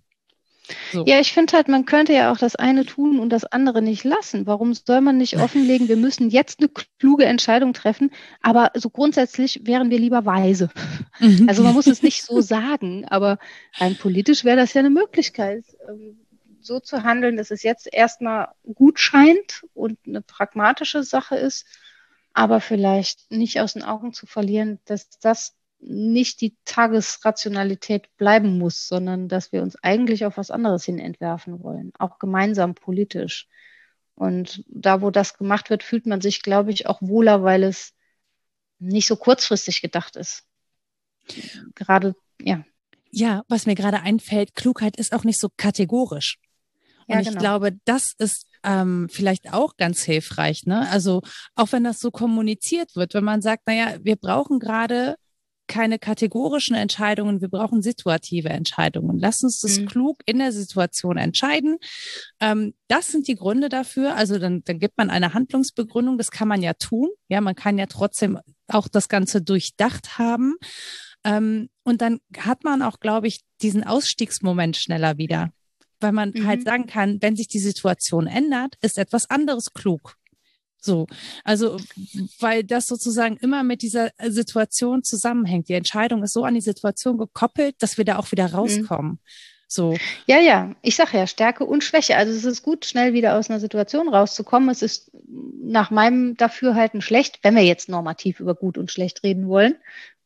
[0.93, 1.05] So.
[1.07, 4.05] Ja, ich finde halt, man könnte ja auch das eine tun und das andere nicht
[4.05, 4.47] lassen.
[4.47, 8.11] Warum soll man nicht offenlegen, wir müssen jetzt eine kluge Entscheidung treffen,
[8.41, 10.71] aber so grundsätzlich wären wir lieber weise.
[11.19, 11.49] Mhm.
[11.49, 13.39] Also man muss es nicht so sagen, aber
[13.75, 16.19] rein politisch wäre das ja eine Möglichkeit, ähm,
[16.61, 21.67] so zu handeln, dass es jetzt erstmal gut scheint und eine pragmatische Sache ist,
[22.33, 28.87] aber vielleicht nicht aus den Augen zu verlieren, dass das nicht die Tagesrationalität bleiben muss,
[28.87, 33.49] sondern dass wir uns eigentlich auf was anderes hin entwerfen wollen, auch gemeinsam politisch.
[34.15, 37.93] Und da, wo das gemacht wird, fühlt man sich, glaube ich, auch wohler, weil es
[38.79, 40.45] nicht so kurzfristig gedacht ist.
[41.75, 42.65] Gerade, ja.
[43.11, 46.39] Ja, was mir gerade einfällt, Klugheit ist auch nicht so kategorisch.
[47.07, 47.31] Und ja, genau.
[47.31, 50.67] ich glaube, das ist ähm, vielleicht auch ganz hilfreich.
[50.67, 50.89] Ne?
[50.91, 51.23] Also
[51.55, 55.17] auch wenn das so kommuniziert wird, wenn man sagt, naja, wir brauchen gerade
[55.73, 59.19] keine kategorischen Entscheidungen, wir brauchen situative Entscheidungen.
[59.19, 59.87] Lass uns das mhm.
[59.87, 61.79] klug in der Situation entscheiden.
[62.41, 64.15] Ähm, das sind die Gründe dafür.
[64.15, 67.09] Also dann, dann gibt man eine Handlungsbegründung, das kann man ja tun.
[67.29, 70.57] Ja, man kann ja trotzdem auch das Ganze durchdacht haben.
[71.25, 75.53] Ähm, und dann hat man auch, glaube ich, diesen Ausstiegsmoment schneller wieder.
[76.01, 76.47] Weil man halt mhm.
[76.47, 80.17] halt sagen kann, wenn sich die Situation ändert, ist etwas anderes klug.
[80.85, 81.07] So,
[81.45, 81.77] also
[82.41, 85.69] weil das sozusagen immer mit dieser Situation zusammenhängt.
[85.69, 88.55] Die Entscheidung ist so an die Situation gekoppelt, dass wir da auch wieder mhm.
[88.55, 89.13] rauskommen.
[89.13, 89.19] Mhm.
[89.69, 89.97] So.
[90.27, 92.17] Ja, ja, ich sage ja, Stärke und Schwäche.
[92.17, 94.69] Also es ist gut, schnell wieder aus einer Situation rauszukommen.
[94.69, 95.11] Es ist
[95.63, 99.77] nach meinem Dafürhalten schlecht, wenn wir jetzt normativ über gut und schlecht reden wollen.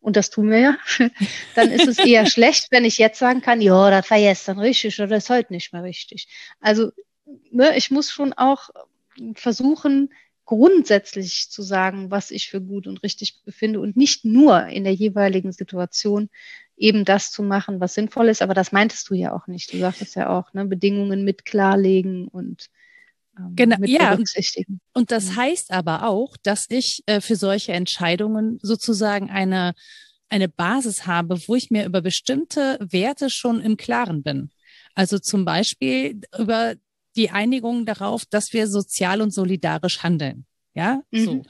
[0.00, 0.78] Und das tun wir ja.
[1.54, 4.98] Dann ist es eher schlecht, wenn ich jetzt sagen kann, ja, das war gestern richtig
[4.98, 6.28] oder das ist heute nicht mehr richtig.
[6.60, 6.90] Also
[7.50, 8.70] ne, ich muss schon auch
[9.34, 10.10] versuchen,
[10.46, 14.94] grundsätzlich zu sagen, was ich für gut und richtig befinde und nicht nur in der
[14.94, 16.30] jeweiligen Situation
[16.76, 18.42] eben das zu machen, was sinnvoll ist.
[18.42, 19.72] Aber das meintest du ja auch nicht.
[19.72, 22.68] Du sagtest ja auch, ne, Bedingungen mit klarlegen und
[23.38, 24.14] ähm, genau, mit ja.
[24.14, 24.80] berücksichtigen.
[24.94, 29.74] Und das heißt aber auch, dass ich äh, für solche Entscheidungen sozusagen eine
[30.28, 34.50] eine Basis habe, wo ich mir über bestimmte Werte schon im Klaren bin.
[34.94, 36.74] Also zum Beispiel über
[37.16, 40.46] die Einigung darauf, dass wir sozial und solidarisch handeln.
[40.74, 41.24] Ja, mhm.
[41.24, 41.42] so.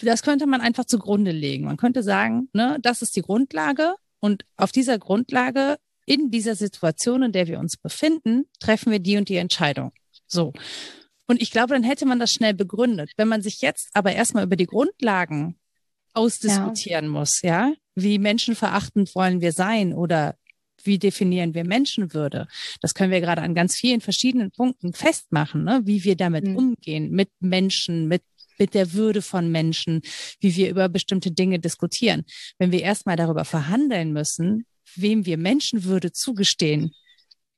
[0.00, 1.64] Das könnte man einfach zugrunde legen.
[1.64, 5.76] Man könnte sagen, ne, das ist die Grundlage und auf dieser Grundlage
[6.06, 9.92] in dieser Situation, in der wir uns befinden, treffen wir die und die Entscheidung.
[10.26, 10.52] So.
[11.26, 13.10] Und ich glaube, dann hätte man das schnell begründet.
[13.16, 15.58] Wenn man sich jetzt aber erstmal über die Grundlagen
[16.14, 17.10] ausdiskutieren ja.
[17.10, 20.36] muss, ja, wie menschenverachtend wollen wir sein oder
[20.84, 22.48] wie definieren wir Menschenwürde?
[22.80, 25.80] Das können wir gerade an ganz vielen verschiedenen Punkten festmachen, ne?
[25.84, 26.56] wie wir damit mhm.
[26.56, 28.22] umgehen, mit Menschen, mit
[28.60, 30.02] mit der Würde von Menschen,
[30.40, 32.24] wie wir über bestimmte Dinge diskutieren.
[32.58, 34.66] Wenn wir erstmal darüber verhandeln müssen,
[34.96, 36.92] wem wir Menschenwürde zugestehen,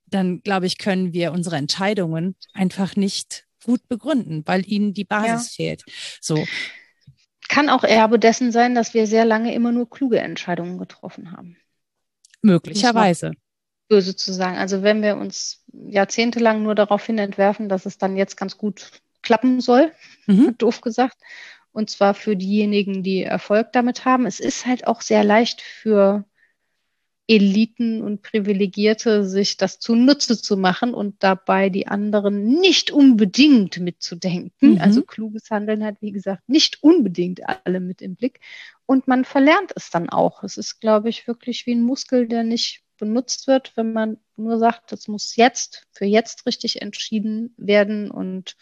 [0.05, 5.57] dann glaube ich, können wir unsere Entscheidungen einfach nicht gut begründen, weil ihnen die Basis
[5.57, 5.65] ja.
[5.65, 5.83] fehlt.
[6.19, 6.45] So.
[7.47, 11.57] Kann auch Erbe dessen sein, dass wir sehr lange immer nur kluge Entscheidungen getroffen haben.
[12.41, 13.31] Möglicherweise.
[13.87, 14.57] Böse zu sagen.
[14.57, 18.91] Also wenn wir uns jahrzehntelang nur darauf hin entwerfen, dass es dann jetzt ganz gut
[19.21, 19.91] klappen soll,
[20.27, 20.55] mhm.
[20.57, 21.17] doof gesagt,
[21.71, 24.25] Und zwar für diejenigen, die Erfolg damit haben.
[24.25, 26.25] Es ist halt auch sehr leicht für
[27.27, 34.73] Eliten und Privilegierte, sich das zunutze zu machen und dabei die anderen nicht unbedingt mitzudenken.
[34.73, 34.81] Mhm.
[34.81, 38.41] Also kluges Handeln hat, wie gesagt, nicht unbedingt alle mit im Blick.
[38.85, 40.43] Und man verlernt es dann auch.
[40.43, 44.59] Es ist, glaube ich, wirklich wie ein Muskel, der nicht benutzt wird, wenn man nur
[44.59, 48.57] sagt, das muss jetzt, für jetzt richtig entschieden werden und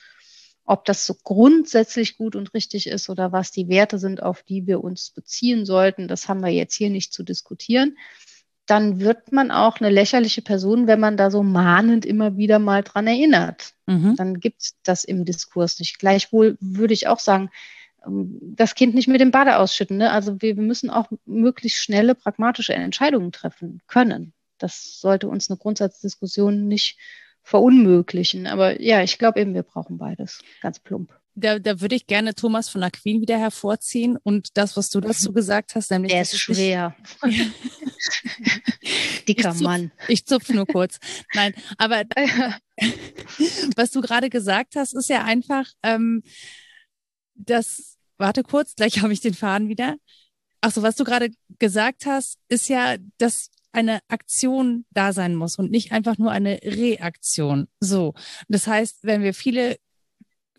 [0.63, 4.67] ob das so grundsätzlich gut und richtig ist oder was die Werte sind, auf die
[4.67, 7.97] wir uns beziehen sollten, das haben wir jetzt hier nicht zu diskutieren
[8.69, 12.83] dann wird man auch eine lächerliche Person, wenn man da so mahnend immer wieder mal
[12.83, 13.73] dran erinnert.
[13.87, 14.15] Mhm.
[14.15, 15.97] Dann gibt es das im Diskurs nicht.
[15.97, 17.49] Gleichwohl würde ich auch sagen,
[18.05, 19.97] ähm, das Kind nicht mit dem Bade ausschütten.
[19.97, 20.11] Ne?
[20.11, 24.33] Also wir, wir müssen auch möglichst schnelle, pragmatische Entscheidungen treffen können.
[24.59, 26.99] Das sollte uns eine Grundsatzdiskussion nicht
[27.41, 28.45] verunmöglichen.
[28.45, 30.43] Aber ja, ich glaube eben, wir brauchen beides.
[30.61, 34.89] Ganz plump da, da würde ich gerne Thomas von Aquin wieder hervorziehen und das, was
[34.89, 36.11] du dazu gesagt hast, nämlich.
[36.11, 36.95] Der ist schwer.
[39.27, 39.91] Dicker ich Mann.
[40.07, 40.99] Ich zupf nur kurz.
[41.33, 42.03] Nein, aber
[43.75, 46.23] was du gerade gesagt hast, ist ja einfach, ähm,
[47.35, 49.95] das, warte kurz, gleich habe ich den Faden wieder.
[50.61, 55.71] Achso, was du gerade gesagt hast, ist ja, dass eine Aktion da sein muss und
[55.71, 57.67] nicht einfach nur eine Reaktion.
[57.79, 58.13] So.
[58.47, 59.77] Das heißt, wenn wir viele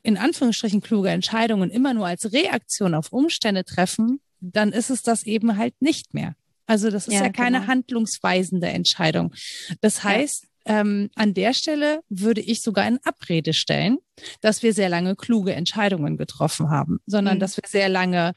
[0.03, 5.25] in Anführungsstrichen kluge Entscheidungen immer nur als Reaktion auf Umstände treffen, dann ist es das
[5.25, 6.35] eben halt nicht mehr.
[6.67, 7.69] Also das ist ja, ja keine genau.
[7.69, 9.35] handlungsweisende Entscheidung.
[9.81, 10.81] Das heißt, ja.
[10.81, 13.99] ähm, an der Stelle würde ich sogar in Abrede stellen,
[14.41, 17.41] dass wir sehr lange kluge Entscheidungen getroffen haben, sondern mhm.
[17.41, 18.35] dass wir sehr lange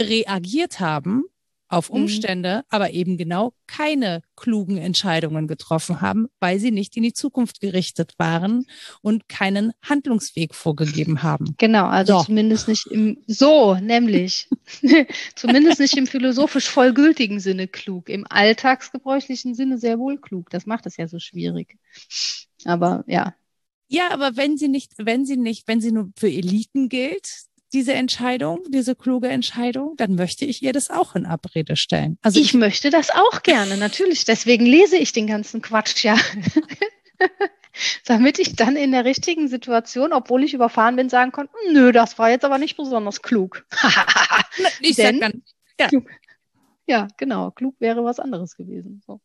[0.00, 1.24] reagiert haben
[1.72, 2.02] auf mhm.
[2.02, 2.62] Umstände, mhm.
[2.68, 8.12] aber eben genau keine klugen Entscheidungen getroffen haben, weil sie nicht in die Zukunft gerichtet
[8.18, 8.66] waren
[9.00, 11.54] und keinen Handlungsweg vorgegeben haben.
[11.56, 12.24] Genau, also so.
[12.24, 14.48] zumindest nicht im so, nämlich
[15.34, 20.50] zumindest nicht im philosophisch vollgültigen Sinne klug, im alltagsgebräuchlichen Sinne sehr wohl klug.
[20.50, 21.78] Das macht es ja so schwierig.
[22.64, 23.34] Aber ja.
[23.88, 27.28] Ja, aber wenn sie nicht, wenn sie nicht, wenn sie nur für Eliten gilt,
[27.72, 32.18] diese Entscheidung, diese kluge Entscheidung, dann möchte ich ihr das auch in Abrede stellen.
[32.22, 34.24] Also ich, ich möchte das auch gerne, natürlich.
[34.24, 36.16] Deswegen lese ich den ganzen Quatsch ja.
[38.04, 42.18] Damit ich dann in der richtigen Situation, obwohl ich überfahren bin, sagen konnte, nö, das
[42.18, 43.66] war jetzt aber nicht besonders klug.
[44.80, 45.42] ich Denn, sag dann,
[45.80, 45.88] ja.
[45.88, 46.10] Klug.
[46.86, 49.02] ja, genau, klug wäre was anderes gewesen.
[49.06, 49.20] So.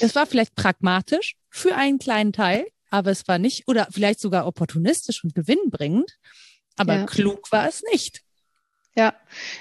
[0.00, 4.46] Es war vielleicht pragmatisch für einen kleinen Teil, aber es war nicht, oder vielleicht sogar
[4.46, 6.18] opportunistisch und gewinnbringend.
[6.76, 7.06] Aber ja.
[7.06, 8.22] klug war es nicht.
[8.94, 9.14] Ja,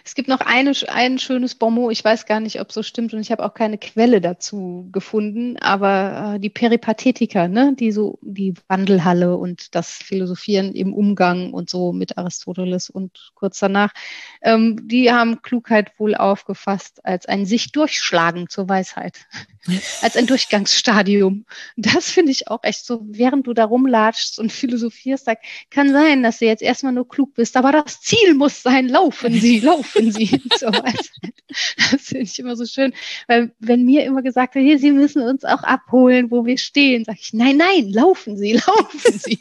[0.03, 3.21] es gibt noch eine, ein schönes Bonmot, ich weiß gar nicht, ob so stimmt und
[3.21, 8.55] ich habe auch keine Quelle dazu gefunden, aber äh, die Peripathetiker, ne, die so die
[8.67, 13.93] Wandelhalle und das Philosophieren im Umgang und so mit Aristoteles und kurz danach,
[14.41, 19.27] ähm, die haben Klugheit wohl aufgefasst als ein sich durchschlagen zur Weisheit,
[20.01, 21.45] als ein Durchgangsstadium.
[21.77, 26.21] Das finde ich auch echt so, während du da rumlatschst und philosophierst, sag, kann sein,
[26.21, 29.59] dass du jetzt erstmal nur klug bist, aber das Ziel muss sein, lauf laufen Sie,
[29.59, 30.41] laufen Sie.
[30.57, 32.93] so, das finde ich immer so schön,
[33.27, 37.05] weil wenn mir immer gesagt wird, hey, Sie müssen uns auch abholen, wo wir stehen,
[37.05, 39.39] sage ich, nein, nein, laufen Sie, laufen Sie.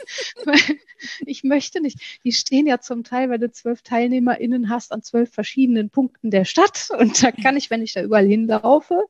[1.25, 2.21] ich möchte nicht.
[2.25, 6.45] Die stehen ja zum Teil, wenn du zwölf TeilnehmerInnen hast an zwölf verschiedenen Punkten der
[6.45, 9.07] Stadt und da kann ich, wenn ich da überall hinlaufe,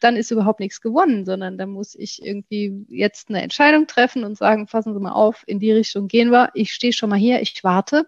[0.00, 4.36] dann ist überhaupt nichts gewonnen, sondern da muss ich irgendwie jetzt eine Entscheidung treffen und
[4.36, 6.50] sagen, fassen Sie mal auf, in die Richtung gehen wir.
[6.54, 8.06] Ich stehe schon mal hier, ich warte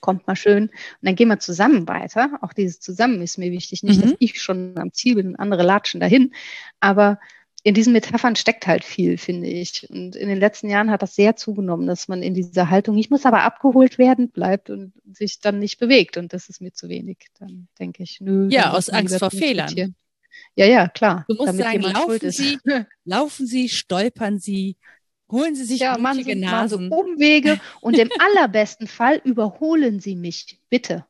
[0.00, 0.64] kommt mal schön.
[0.64, 2.38] Und dann gehen wir zusammen weiter.
[2.42, 3.82] Auch dieses Zusammen ist mir wichtig.
[3.82, 4.02] Nicht, mhm.
[4.02, 6.32] dass ich schon am Ziel bin und andere latschen dahin.
[6.80, 7.18] Aber
[7.64, 9.88] in diesen Metaphern steckt halt viel, finde ich.
[9.90, 13.10] Und in den letzten Jahren hat das sehr zugenommen, dass man in dieser Haltung, ich
[13.10, 16.16] muss aber abgeholt werden, bleibt und sich dann nicht bewegt.
[16.16, 17.18] Und das ist mir zu wenig.
[17.38, 18.48] Dann denke ich, nö.
[18.50, 19.94] Ja, aus Angst vor Fehlern.
[20.54, 21.24] Ja, ja, klar.
[21.28, 22.58] Du musst sagen, laufen Sie,
[23.04, 24.76] laufen Sie, stolpern Sie,
[25.30, 30.16] Holen Sie sich ja, machen Sie mal so Umwege und im allerbesten Fall überholen Sie
[30.16, 31.04] mich, bitte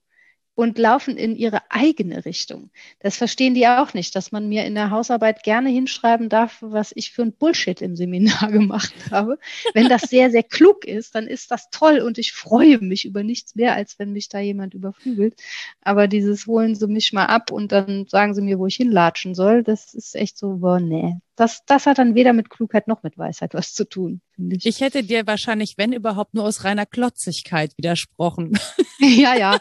[0.58, 2.70] und laufen in ihre eigene Richtung.
[2.98, 6.90] Das verstehen die auch nicht, dass man mir in der Hausarbeit gerne hinschreiben darf, was
[6.96, 9.38] ich für ein Bullshit im Seminar gemacht habe.
[9.72, 13.22] Wenn das sehr, sehr klug ist, dann ist das toll und ich freue mich über
[13.22, 15.40] nichts mehr, als wenn mich da jemand überflügelt.
[15.80, 19.36] Aber dieses holen Sie mich mal ab und dann sagen Sie mir, wo ich hinlatschen
[19.36, 21.18] soll, das ist echt so, boah, nee.
[21.38, 24.66] Das, das hat dann weder mit Klugheit noch mit Weisheit was zu tun, finde ich.
[24.66, 28.58] Ich hätte dir wahrscheinlich, wenn überhaupt, nur aus reiner Klotzigkeit widersprochen.
[29.00, 29.60] Ja, ja,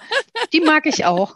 [0.51, 1.35] die mag ich auch.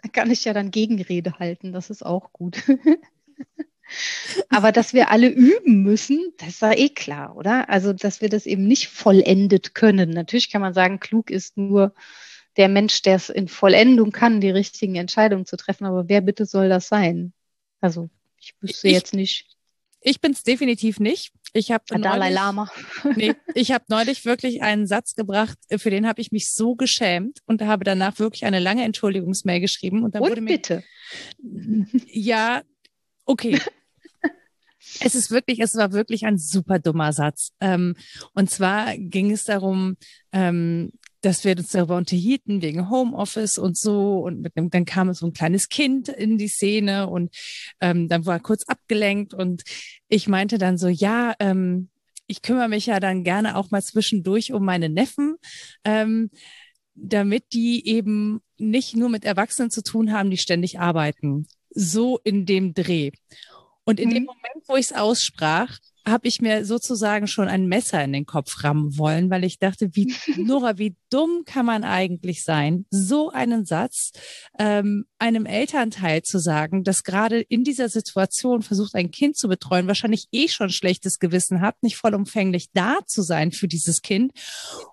[0.00, 2.62] Da kann ich ja dann Gegenrede halten, das ist auch gut.
[4.48, 7.68] Aber dass wir alle üben müssen, das war eh klar, oder?
[7.68, 10.10] Also, dass wir das eben nicht vollendet können.
[10.10, 11.92] Natürlich kann man sagen, klug ist nur
[12.56, 15.86] der Mensch, der es in Vollendung kann, die richtigen Entscheidungen zu treffen.
[15.86, 17.32] Aber wer bitte soll das sein?
[17.80, 18.10] Also
[18.40, 19.46] ich wüsste ich, jetzt nicht.
[20.00, 21.32] Ich bin es definitiv nicht.
[21.52, 22.70] Ich habe Dalai Lama.
[23.16, 27.40] nee, ich habe neulich wirklich einen Satz gebracht, für den habe ich mich so geschämt
[27.46, 30.84] und habe danach wirklich eine lange Entschuldigungsmail geschrieben und dann und wurde mir bitte.
[32.06, 32.62] Ja,
[33.24, 33.58] okay.
[35.00, 37.52] Es ist wirklich, es war wirklich ein super dummer Satz.
[37.60, 37.94] Ähm,
[38.32, 39.96] und zwar ging es darum,
[40.32, 45.12] ähm, dass wir uns darüber unterhielten wegen Homeoffice und so und mit dem, dann kam
[45.12, 47.34] so ein kleines Kind in die Szene und
[47.80, 49.62] ähm, dann war er kurz abgelenkt und
[50.08, 51.88] ich meinte dann so, ja, ähm,
[52.26, 55.36] ich kümmere mich ja dann gerne auch mal zwischendurch um meine Neffen,
[55.84, 56.30] ähm,
[56.94, 61.46] damit die eben nicht nur mit Erwachsenen zu tun haben, die ständig arbeiten.
[61.70, 63.12] So in dem Dreh.
[63.84, 64.14] Und in mhm.
[64.14, 65.78] dem Moment, wo ich es aussprach,
[66.10, 69.90] habe ich mir sozusagen schon ein Messer in den Kopf rammen wollen, weil ich dachte,
[69.92, 74.12] wie Nora, wie dumm kann man eigentlich sein, so einen Satz
[74.58, 79.86] ähm, einem Elternteil zu sagen, das gerade in dieser Situation versucht, ein Kind zu betreuen,
[79.86, 84.32] wahrscheinlich eh schon schlechtes Gewissen hat, nicht vollumfänglich da zu sein für dieses Kind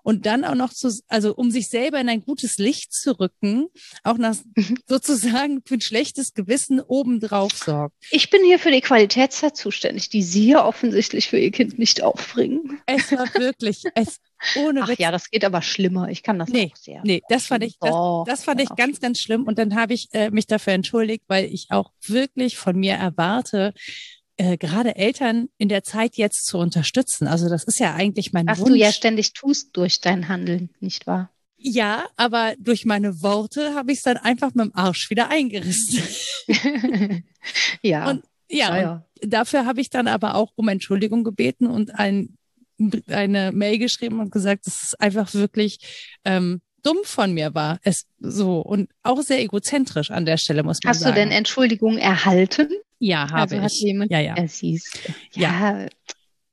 [0.02, 3.66] und dann auch noch zu, also um sich selber in ein gutes Licht zu rücken,
[4.02, 4.78] auch nach mhm.
[4.86, 7.94] sozusagen für ein schlechtes Gewissen obendrauf sorgt.
[8.10, 12.02] Ich bin hier für die Qualitätszeit zuständig, die Sie ja offensichtlich für Ihr Kind nicht
[12.02, 12.80] aufbringen.
[12.86, 14.20] Es war wirklich, es
[14.56, 14.98] ohne Ach Witz.
[14.98, 16.08] ja, das geht aber schlimmer.
[16.08, 17.00] Ich kann das nee, auch sehr.
[17.04, 17.94] Nee, das fand ich, das,
[18.26, 19.44] das fand ich ganz, ganz schlimm.
[19.44, 23.72] Und dann habe ich äh, mich dafür entschuldigt, weil ich auch wirklich von mir erwarte,
[24.36, 27.26] äh, gerade Eltern in der Zeit jetzt zu unterstützen.
[27.26, 28.70] Also das ist ja eigentlich mein Was Wunsch.
[28.70, 31.30] du ja ständig tust durch dein Handeln, nicht wahr?
[31.58, 36.02] Ja, aber durch meine Worte habe ich es dann einfach mit dem Arsch wieder eingerissen.
[37.82, 38.10] ja.
[38.10, 39.06] Und, ja, ja.
[39.22, 42.36] Dafür habe ich dann aber auch um Entschuldigung gebeten und ein
[43.08, 45.78] eine Mail geschrieben und gesagt, dass es einfach wirklich
[46.24, 47.78] ähm, dumm von mir war.
[47.82, 51.12] Es so und auch sehr egozentrisch an der Stelle muss man Hast sagen.
[51.12, 52.68] Hast du denn Entschuldigung erhalten?
[52.98, 54.10] Ja, habe also ich.
[54.10, 54.34] ja, ja.
[54.36, 54.48] Er
[55.34, 55.50] ja.
[55.50, 55.86] ja.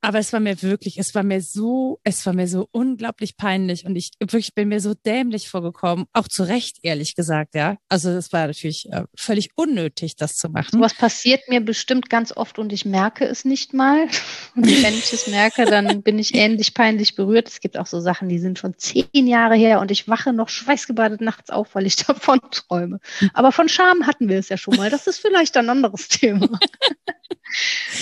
[0.04, 3.86] Aber es war mir wirklich, es war mir so, es war mir so unglaublich peinlich
[3.86, 7.78] und ich wirklich bin mir so dämlich vorgekommen, auch zu Recht, ehrlich gesagt, ja.
[7.88, 10.78] Also es war natürlich äh, völlig unnötig, das zu machen.
[10.78, 14.06] Was passiert mir bestimmt ganz oft und ich merke es nicht mal.
[14.54, 17.48] Und wenn ich es merke, dann bin ich ähnlich peinlich berührt.
[17.48, 20.48] Es gibt auch so Sachen, die sind schon zehn Jahre her und ich wache noch
[20.48, 23.00] schweißgebadet nachts auf, weil ich davon träume.
[23.32, 24.90] Aber von Scham hatten wir es ja schon mal.
[24.90, 26.48] Das ist vielleicht ein anderes Thema.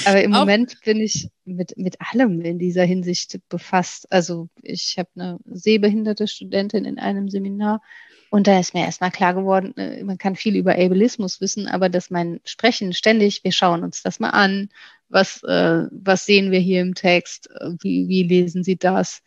[0.05, 4.11] Aber im auch Moment bin ich mit, mit allem in dieser Hinsicht befasst.
[4.13, 7.81] Also ich habe eine sehbehinderte Studentin in einem Seminar
[8.33, 11.91] und da ist mir erstmal klar geworden, äh, man kann viel über Ableismus wissen, aber
[11.91, 14.71] dass mein Sprechen ständig, wir schauen uns das mal an,
[15.11, 17.51] was, äh, was sehen wir hier im Text,
[17.83, 19.23] wie, wie lesen Sie das?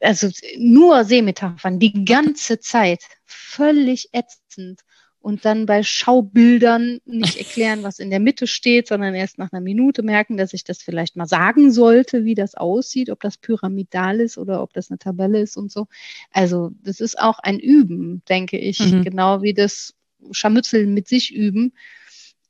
[0.00, 4.82] Also nur Sehmetaphern die ganze Zeit, völlig ätzend
[5.22, 9.60] und dann bei Schaubildern nicht erklären, was in der Mitte steht, sondern erst nach einer
[9.60, 14.20] Minute merken, dass ich das vielleicht mal sagen sollte, wie das aussieht, ob das pyramidal
[14.20, 15.86] ist oder ob das eine Tabelle ist und so.
[16.32, 19.04] Also das ist auch ein Üben, denke ich, mhm.
[19.04, 19.94] genau wie das
[20.32, 21.72] Scharmützeln mit sich üben.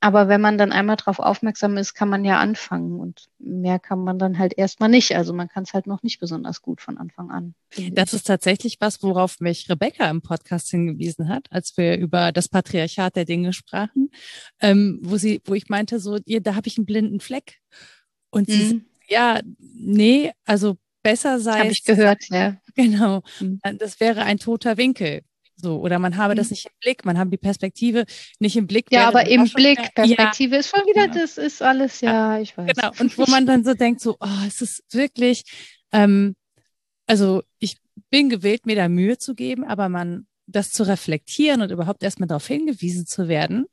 [0.03, 4.03] Aber wenn man dann einmal darauf aufmerksam ist, kann man ja anfangen und mehr kann
[4.03, 5.15] man dann halt erstmal nicht.
[5.15, 7.55] Also man kann es halt noch nicht besonders gut von Anfang an.
[7.93, 12.49] Das ist tatsächlich was, worauf mich Rebecca im Podcast hingewiesen hat, als wir über das
[12.49, 14.11] Patriarchat der Dinge sprachen,
[14.61, 17.61] ähm, wo sie, wo ich meinte, so, ihr, da habe ich einen blinden Fleck.
[18.31, 18.53] Und mhm.
[18.53, 21.61] sie, ja, nee, also besser sei.
[21.61, 22.57] Habe ich gehört, ja.
[22.75, 23.23] Genau.
[23.39, 23.61] Mhm.
[23.79, 25.23] Das wäre ein toter Winkel.
[25.57, 26.53] So, oder man habe das mhm.
[26.53, 28.05] nicht im Blick, man habe die Perspektive
[28.41, 28.87] nicht im Blick.
[28.91, 31.09] Ja, aber im Blick, wieder, Perspektive ja, ist schon wieder, ja.
[31.09, 32.73] das ist alles, ja, ich weiß.
[32.75, 35.45] Genau, und wo man dann so denkt, so, oh, es ist wirklich,
[35.93, 36.35] ähm,
[37.07, 37.77] also ich
[38.11, 42.27] bin gewillt, mir da Mühe zu geben, aber man, das zu reflektieren und überhaupt erstmal
[42.27, 43.67] darauf hingewiesen zu werden,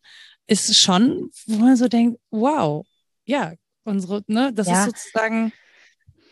[0.47, 2.85] ist schon, wo man so denkt, wow,
[3.25, 3.53] ja,
[3.83, 4.79] unsere, ne, das ja.
[4.79, 5.53] ist sozusagen.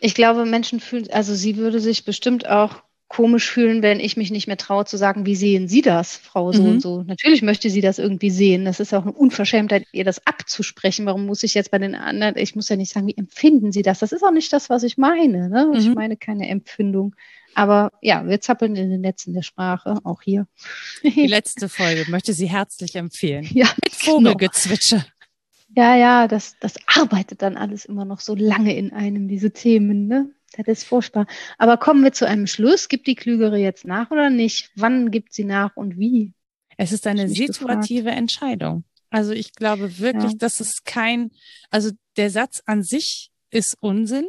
[0.00, 4.30] Ich glaube, Menschen fühlen, also sie würde sich bestimmt auch komisch fühlen, wenn ich mich
[4.30, 6.68] nicht mehr traue zu sagen, wie sehen Sie das, Frau so mhm.
[6.68, 7.02] und so.
[7.04, 8.66] Natürlich möchte sie das irgendwie sehen.
[8.66, 11.06] Das ist auch eine Unverschämtheit, ihr das abzusprechen.
[11.06, 13.82] Warum muss ich jetzt bei den anderen, ich muss ja nicht sagen, wie empfinden Sie
[13.82, 14.00] das?
[14.00, 15.48] Das ist auch nicht das, was ich meine.
[15.48, 15.70] Ne?
[15.72, 15.78] Mhm.
[15.78, 17.16] Ich meine keine Empfindung.
[17.54, 20.46] Aber ja, wir zappeln in den Netzen der Sprache, auch hier.
[21.02, 23.48] Die letzte Folge möchte sie herzlich empfehlen.
[23.52, 24.98] Ja, Mit Vogelgezwitscher.
[24.98, 25.08] Genau.
[25.76, 30.06] Ja, ja, das, das arbeitet dann alles immer noch so lange in einem, diese Themen,
[30.06, 30.30] ne?
[30.58, 31.26] Das ist furchtbar.
[31.56, 32.88] Aber kommen wir zu einem Schluss.
[32.88, 34.70] Gibt die Klügere jetzt nach oder nicht?
[34.74, 36.32] Wann gibt sie nach und wie?
[36.76, 38.18] Es ist eine situative gefragt.
[38.18, 38.84] Entscheidung.
[39.10, 40.38] Also ich glaube wirklich, ja.
[40.38, 41.30] dass es kein,
[41.70, 44.28] also der Satz an sich ist Unsinn,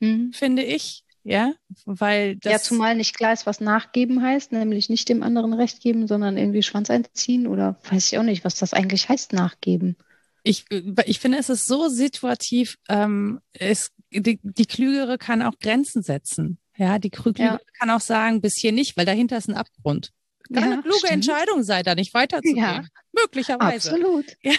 [0.00, 0.32] mhm.
[0.32, 1.04] finde ich.
[1.24, 1.52] ja,
[1.84, 2.52] weil das.
[2.52, 6.36] Ja, zumal nicht klar ist, was nachgeben heißt, nämlich nicht dem anderen Recht geben, sondern
[6.36, 9.96] irgendwie Schwanz einziehen oder weiß ich auch nicht, was das eigentlich heißt, nachgeben.
[10.42, 10.64] Ich,
[11.04, 16.58] ich finde, es ist so situativ, ähm, es, die, die Klügere kann auch Grenzen setzen.
[16.76, 17.60] Ja, die Klügere ja.
[17.78, 20.12] kann auch sagen, bis hier nicht, weil dahinter ist ein Abgrund.
[20.52, 21.12] Kann ja, eine kluge stimmt.
[21.12, 22.56] Entscheidung sein, da nicht weiterzugehen.
[22.56, 23.90] Ja, Möglicherweise.
[23.90, 24.26] Absolut.
[24.42, 24.54] Ja.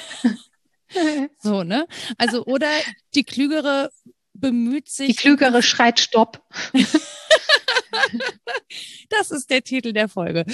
[1.39, 1.87] so, ne?
[2.17, 2.69] Also, oder
[3.15, 3.91] die Klügere
[4.33, 5.07] bemüht sich.
[5.07, 6.43] Die Klügere schreit Stopp.
[9.09, 10.45] das ist der Titel der Folge.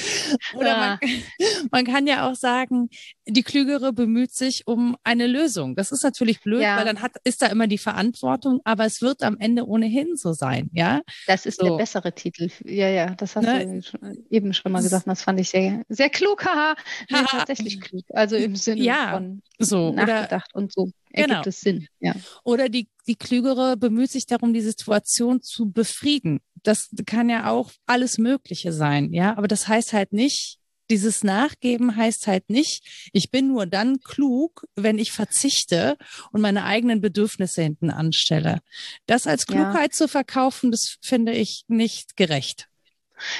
[0.55, 0.77] Oder ja.
[0.77, 0.99] man,
[1.71, 2.89] man, kann ja auch sagen,
[3.27, 5.75] die Klügere bemüht sich um eine Lösung.
[5.75, 6.77] Das ist natürlich blöd, ja.
[6.77, 10.33] weil dann hat, ist da immer die Verantwortung, aber es wird am Ende ohnehin so
[10.33, 11.01] sein, ja?
[11.27, 11.67] Das ist so.
[11.67, 12.49] der bessere Titel.
[12.63, 13.81] Ja, ja, das hast ne?
[13.81, 15.07] du eben schon mal gesagt.
[15.07, 16.45] Das fand ich sehr, sehr klug.
[16.45, 16.75] Haha,
[17.09, 18.03] nee, tatsächlich klug.
[18.09, 21.41] Also im Sinne ja, von so, nachgedacht oder, und so ergibt genau.
[21.45, 21.87] es Sinn.
[21.99, 22.13] Ja.
[22.43, 26.41] Oder die, die Klügere bemüht sich darum, die Situation zu befrieden.
[26.66, 29.38] Das kann ja auch alles Mögliche sein, ja.
[29.38, 30.59] Aber das heißt halt nicht,
[30.89, 35.97] dieses Nachgeben heißt halt nicht, ich bin nur dann klug, wenn ich verzichte
[36.32, 38.61] und meine eigenen Bedürfnisse hinten anstelle.
[39.07, 39.97] Das als Klugheit ja.
[39.97, 42.68] zu verkaufen, das finde ich nicht gerecht.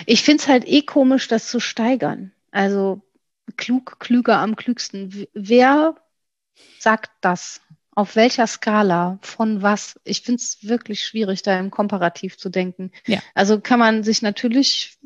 [0.06, 2.32] Ich finde es halt eh komisch, das zu steigern.
[2.52, 3.02] Also
[3.58, 5.28] klug, klüger am klügsten.
[5.34, 5.96] Wer
[6.80, 7.62] sagt das?
[7.98, 9.20] Auf welcher Skala?
[9.22, 9.98] Von was?
[10.04, 12.92] Ich finde es wirklich schwierig, da im Komparativ zu denken.
[13.08, 13.20] Ja.
[13.34, 14.98] Also kann man sich natürlich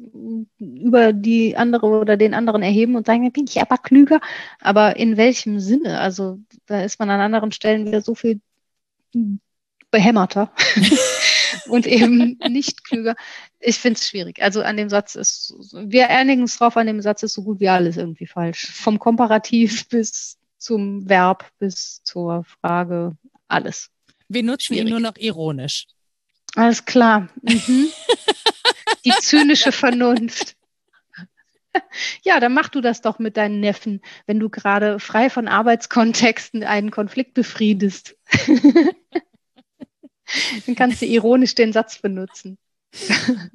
[0.57, 4.19] über die andere oder den anderen erheben und sagen, bin ich aber klüger.
[4.59, 5.99] Aber in welchem Sinne?
[5.99, 8.41] Also da ist man an anderen Stellen wieder so viel
[9.91, 10.51] behämmerter
[11.67, 13.15] und eben nicht klüger.
[13.59, 14.41] Ich finde es schwierig.
[14.41, 17.59] Also an dem Satz ist, wir einigen uns drauf, an dem Satz ist so gut
[17.59, 18.71] wie alles irgendwie falsch.
[18.71, 23.89] Vom Komparativ bis zum Verb bis zur Frage alles.
[24.27, 24.85] Wir nutzen Schwierig.
[24.85, 25.87] ihn nur noch ironisch.
[26.55, 27.29] Alles klar.
[27.41, 27.87] Mhm.
[29.05, 30.55] Die zynische Vernunft.
[32.23, 36.63] Ja, dann mach du das doch mit deinen Neffen, wenn du gerade frei von Arbeitskontexten
[36.63, 38.15] einen Konflikt befriedest.
[40.65, 42.57] dann kannst du ironisch den Satz benutzen.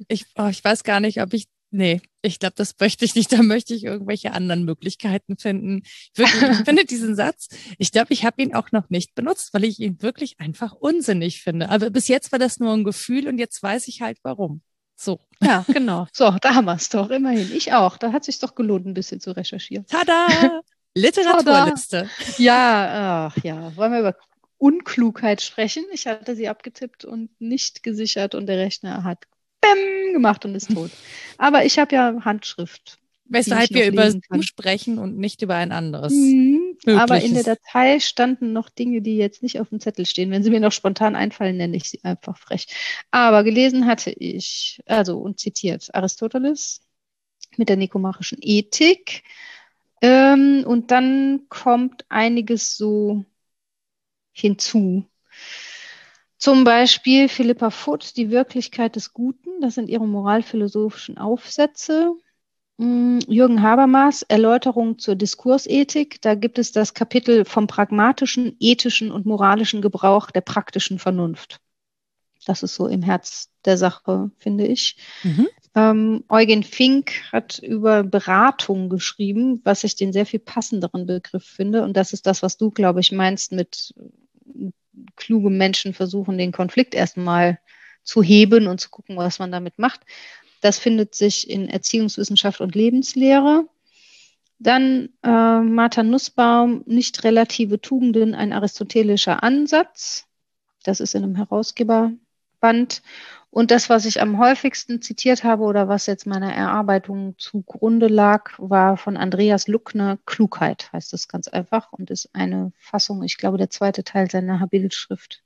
[0.07, 3.31] Ich, oh, ich weiß gar nicht, ob ich Nee, ich glaube, das möchte ich nicht.
[3.35, 5.83] Da möchte ich irgendwelche anderen Möglichkeiten finden.
[6.15, 9.63] Wirklich, ich finde diesen Satz, ich glaube, ich habe ihn auch noch nicht benutzt, weil
[9.63, 11.69] ich ihn wirklich einfach unsinnig finde.
[11.69, 14.61] Aber bis jetzt war das nur ein Gefühl und jetzt weiß ich halt warum.
[14.95, 15.19] So.
[15.41, 16.07] Ja, genau.
[16.13, 17.51] So, da haben wir es doch, immerhin.
[17.53, 17.97] Ich auch.
[17.97, 19.85] Da hat sich doch gelohnt, ein bisschen zu recherchieren.
[19.85, 20.61] Tada!
[20.93, 22.09] Literaturliste.
[22.17, 22.37] Tada.
[22.37, 23.75] Ja, ach ja.
[23.75, 24.15] Wollen wir über
[24.57, 25.83] Unklugheit sprechen?
[25.91, 29.25] Ich hatte sie abgetippt und nicht gesichert und der Rechner hat
[29.73, 30.91] Bäm gemacht und ist tot.
[31.37, 32.99] Aber ich habe ja Handschrift.
[33.27, 36.13] Weshalb wir über Zoom sprechen und nicht über ein anderes.
[36.13, 40.29] Mhm, aber in der Datei standen noch Dinge, die jetzt nicht auf dem Zettel stehen.
[40.29, 42.67] Wenn sie mir noch spontan einfallen, nenne ich sie einfach frech.
[43.09, 46.81] Aber gelesen hatte ich, also und zitiert Aristoteles
[47.57, 49.23] mit der nikomachischen Ethik.
[50.01, 53.25] Ähm, und dann kommt einiges so
[54.33, 55.05] hinzu.
[56.45, 59.61] Zum Beispiel Philippa Foot, Die Wirklichkeit des Guten.
[59.61, 62.13] Das sind ihre moralphilosophischen Aufsätze.
[62.77, 66.21] Mm, Jürgen Habermas, Erläuterung zur Diskursethik.
[66.21, 71.61] Da gibt es das Kapitel vom pragmatischen, ethischen und moralischen Gebrauch der praktischen Vernunft.
[72.45, 74.97] Das ist so im Herz der Sache, finde ich.
[75.23, 75.47] Mhm.
[75.73, 81.81] Ähm, Eugen Fink hat über Beratung geschrieben, was ich den sehr viel passenderen Begriff finde.
[81.81, 83.95] Und das ist das, was du, glaube ich, meinst mit
[85.15, 87.59] kluge Menschen versuchen, den Konflikt erstmal
[88.03, 90.01] zu heben und zu gucken, was man damit macht.
[90.61, 93.67] Das findet sich in Erziehungswissenschaft und Lebenslehre.
[94.59, 100.25] Dann äh, Martha Nussbaum, nicht relative Tugenden, ein aristotelischer Ansatz.
[100.83, 103.01] Das ist in einem Herausgeberband.
[103.55, 108.51] Und das, was ich am häufigsten zitiert habe oder was jetzt meiner Erarbeitung zugrunde lag,
[108.57, 113.57] war von Andreas Luckner Klugheit, heißt das ganz einfach und ist eine Fassung, ich glaube,
[113.57, 115.41] der zweite Teil seiner Habilschrift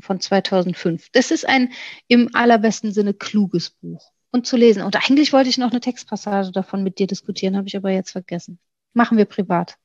[0.00, 1.10] von 2005.
[1.12, 1.74] Das ist ein
[2.08, 4.82] im allerbesten Sinne kluges Buch und zu lesen.
[4.82, 8.12] Und eigentlich wollte ich noch eine Textpassage davon mit dir diskutieren, habe ich aber jetzt
[8.12, 8.60] vergessen.
[8.94, 9.76] Machen wir privat.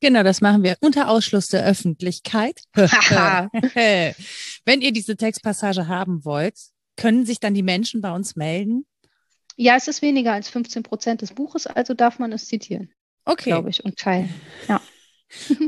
[0.00, 2.60] Genau, das machen wir unter Ausschluss der Öffentlichkeit.
[2.74, 6.58] Wenn ihr diese Textpassage haben wollt,
[6.96, 8.84] können sich dann die Menschen bei uns melden?
[9.56, 12.90] Ja, es ist weniger als 15 Prozent des Buches, also darf man es zitieren.
[13.24, 13.50] Okay.
[13.50, 14.32] Glaube ich, und teilen.
[14.68, 14.80] Ja.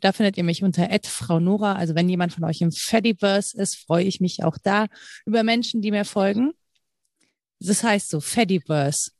[0.00, 1.76] da findet ihr mich unter Frau Nora.
[1.76, 4.88] Also wenn jemand von euch im Fediverse ist, freue ich mich auch da
[5.24, 6.52] über Menschen, die mir folgen.
[7.66, 9.10] Das heißt so, Fediverse.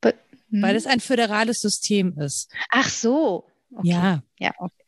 [0.00, 0.16] But,
[0.50, 0.62] hm.
[0.62, 2.50] Weil es ein föderales System ist.
[2.70, 3.46] Ach so.
[3.70, 3.88] Okay.
[3.88, 4.22] Ja.
[4.38, 4.82] Ja, okay.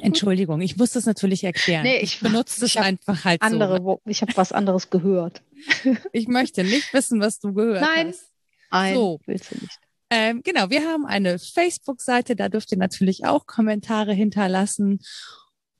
[0.00, 1.82] Entschuldigung, ich muss das natürlich erklären.
[1.82, 4.00] Nee, ich, ich benutze es einfach halt andere, so.
[4.06, 5.42] Ich habe was anderes gehört.
[6.12, 8.08] ich möchte nicht wissen, was du gehört Nein.
[8.08, 8.30] hast.
[8.70, 9.20] Nein, so.
[9.26, 9.78] willst du nicht.
[10.08, 15.00] Ähm, genau, wir haben eine Facebook-Seite, da dürft ihr natürlich auch Kommentare hinterlassen.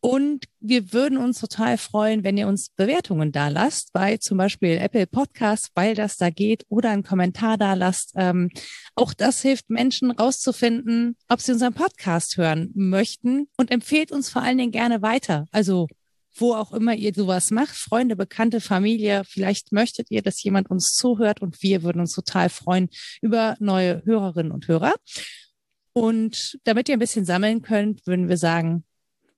[0.04, 4.78] Und wir würden uns total freuen, wenn ihr uns Bewertungen da lasst, bei zum Beispiel
[4.78, 8.10] Apple Podcasts, weil das da geht, oder einen Kommentar da lasst.
[8.16, 8.50] Ähm,
[8.96, 14.42] auch das hilft Menschen rauszufinden, ob sie unseren Podcast hören möchten und empfehlt uns vor
[14.42, 15.46] allen Dingen gerne weiter.
[15.52, 15.86] Also
[16.34, 20.94] wo auch immer ihr sowas macht, Freunde, Bekannte, Familie, vielleicht möchtet ihr, dass jemand uns
[20.94, 22.88] zuhört und wir würden uns total freuen
[23.20, 24.94] über neue Hörerinnen und Hörer.
[25.92, 28.82] Und damit ihr ein bisschen sammeln könnt, würden wir sagen,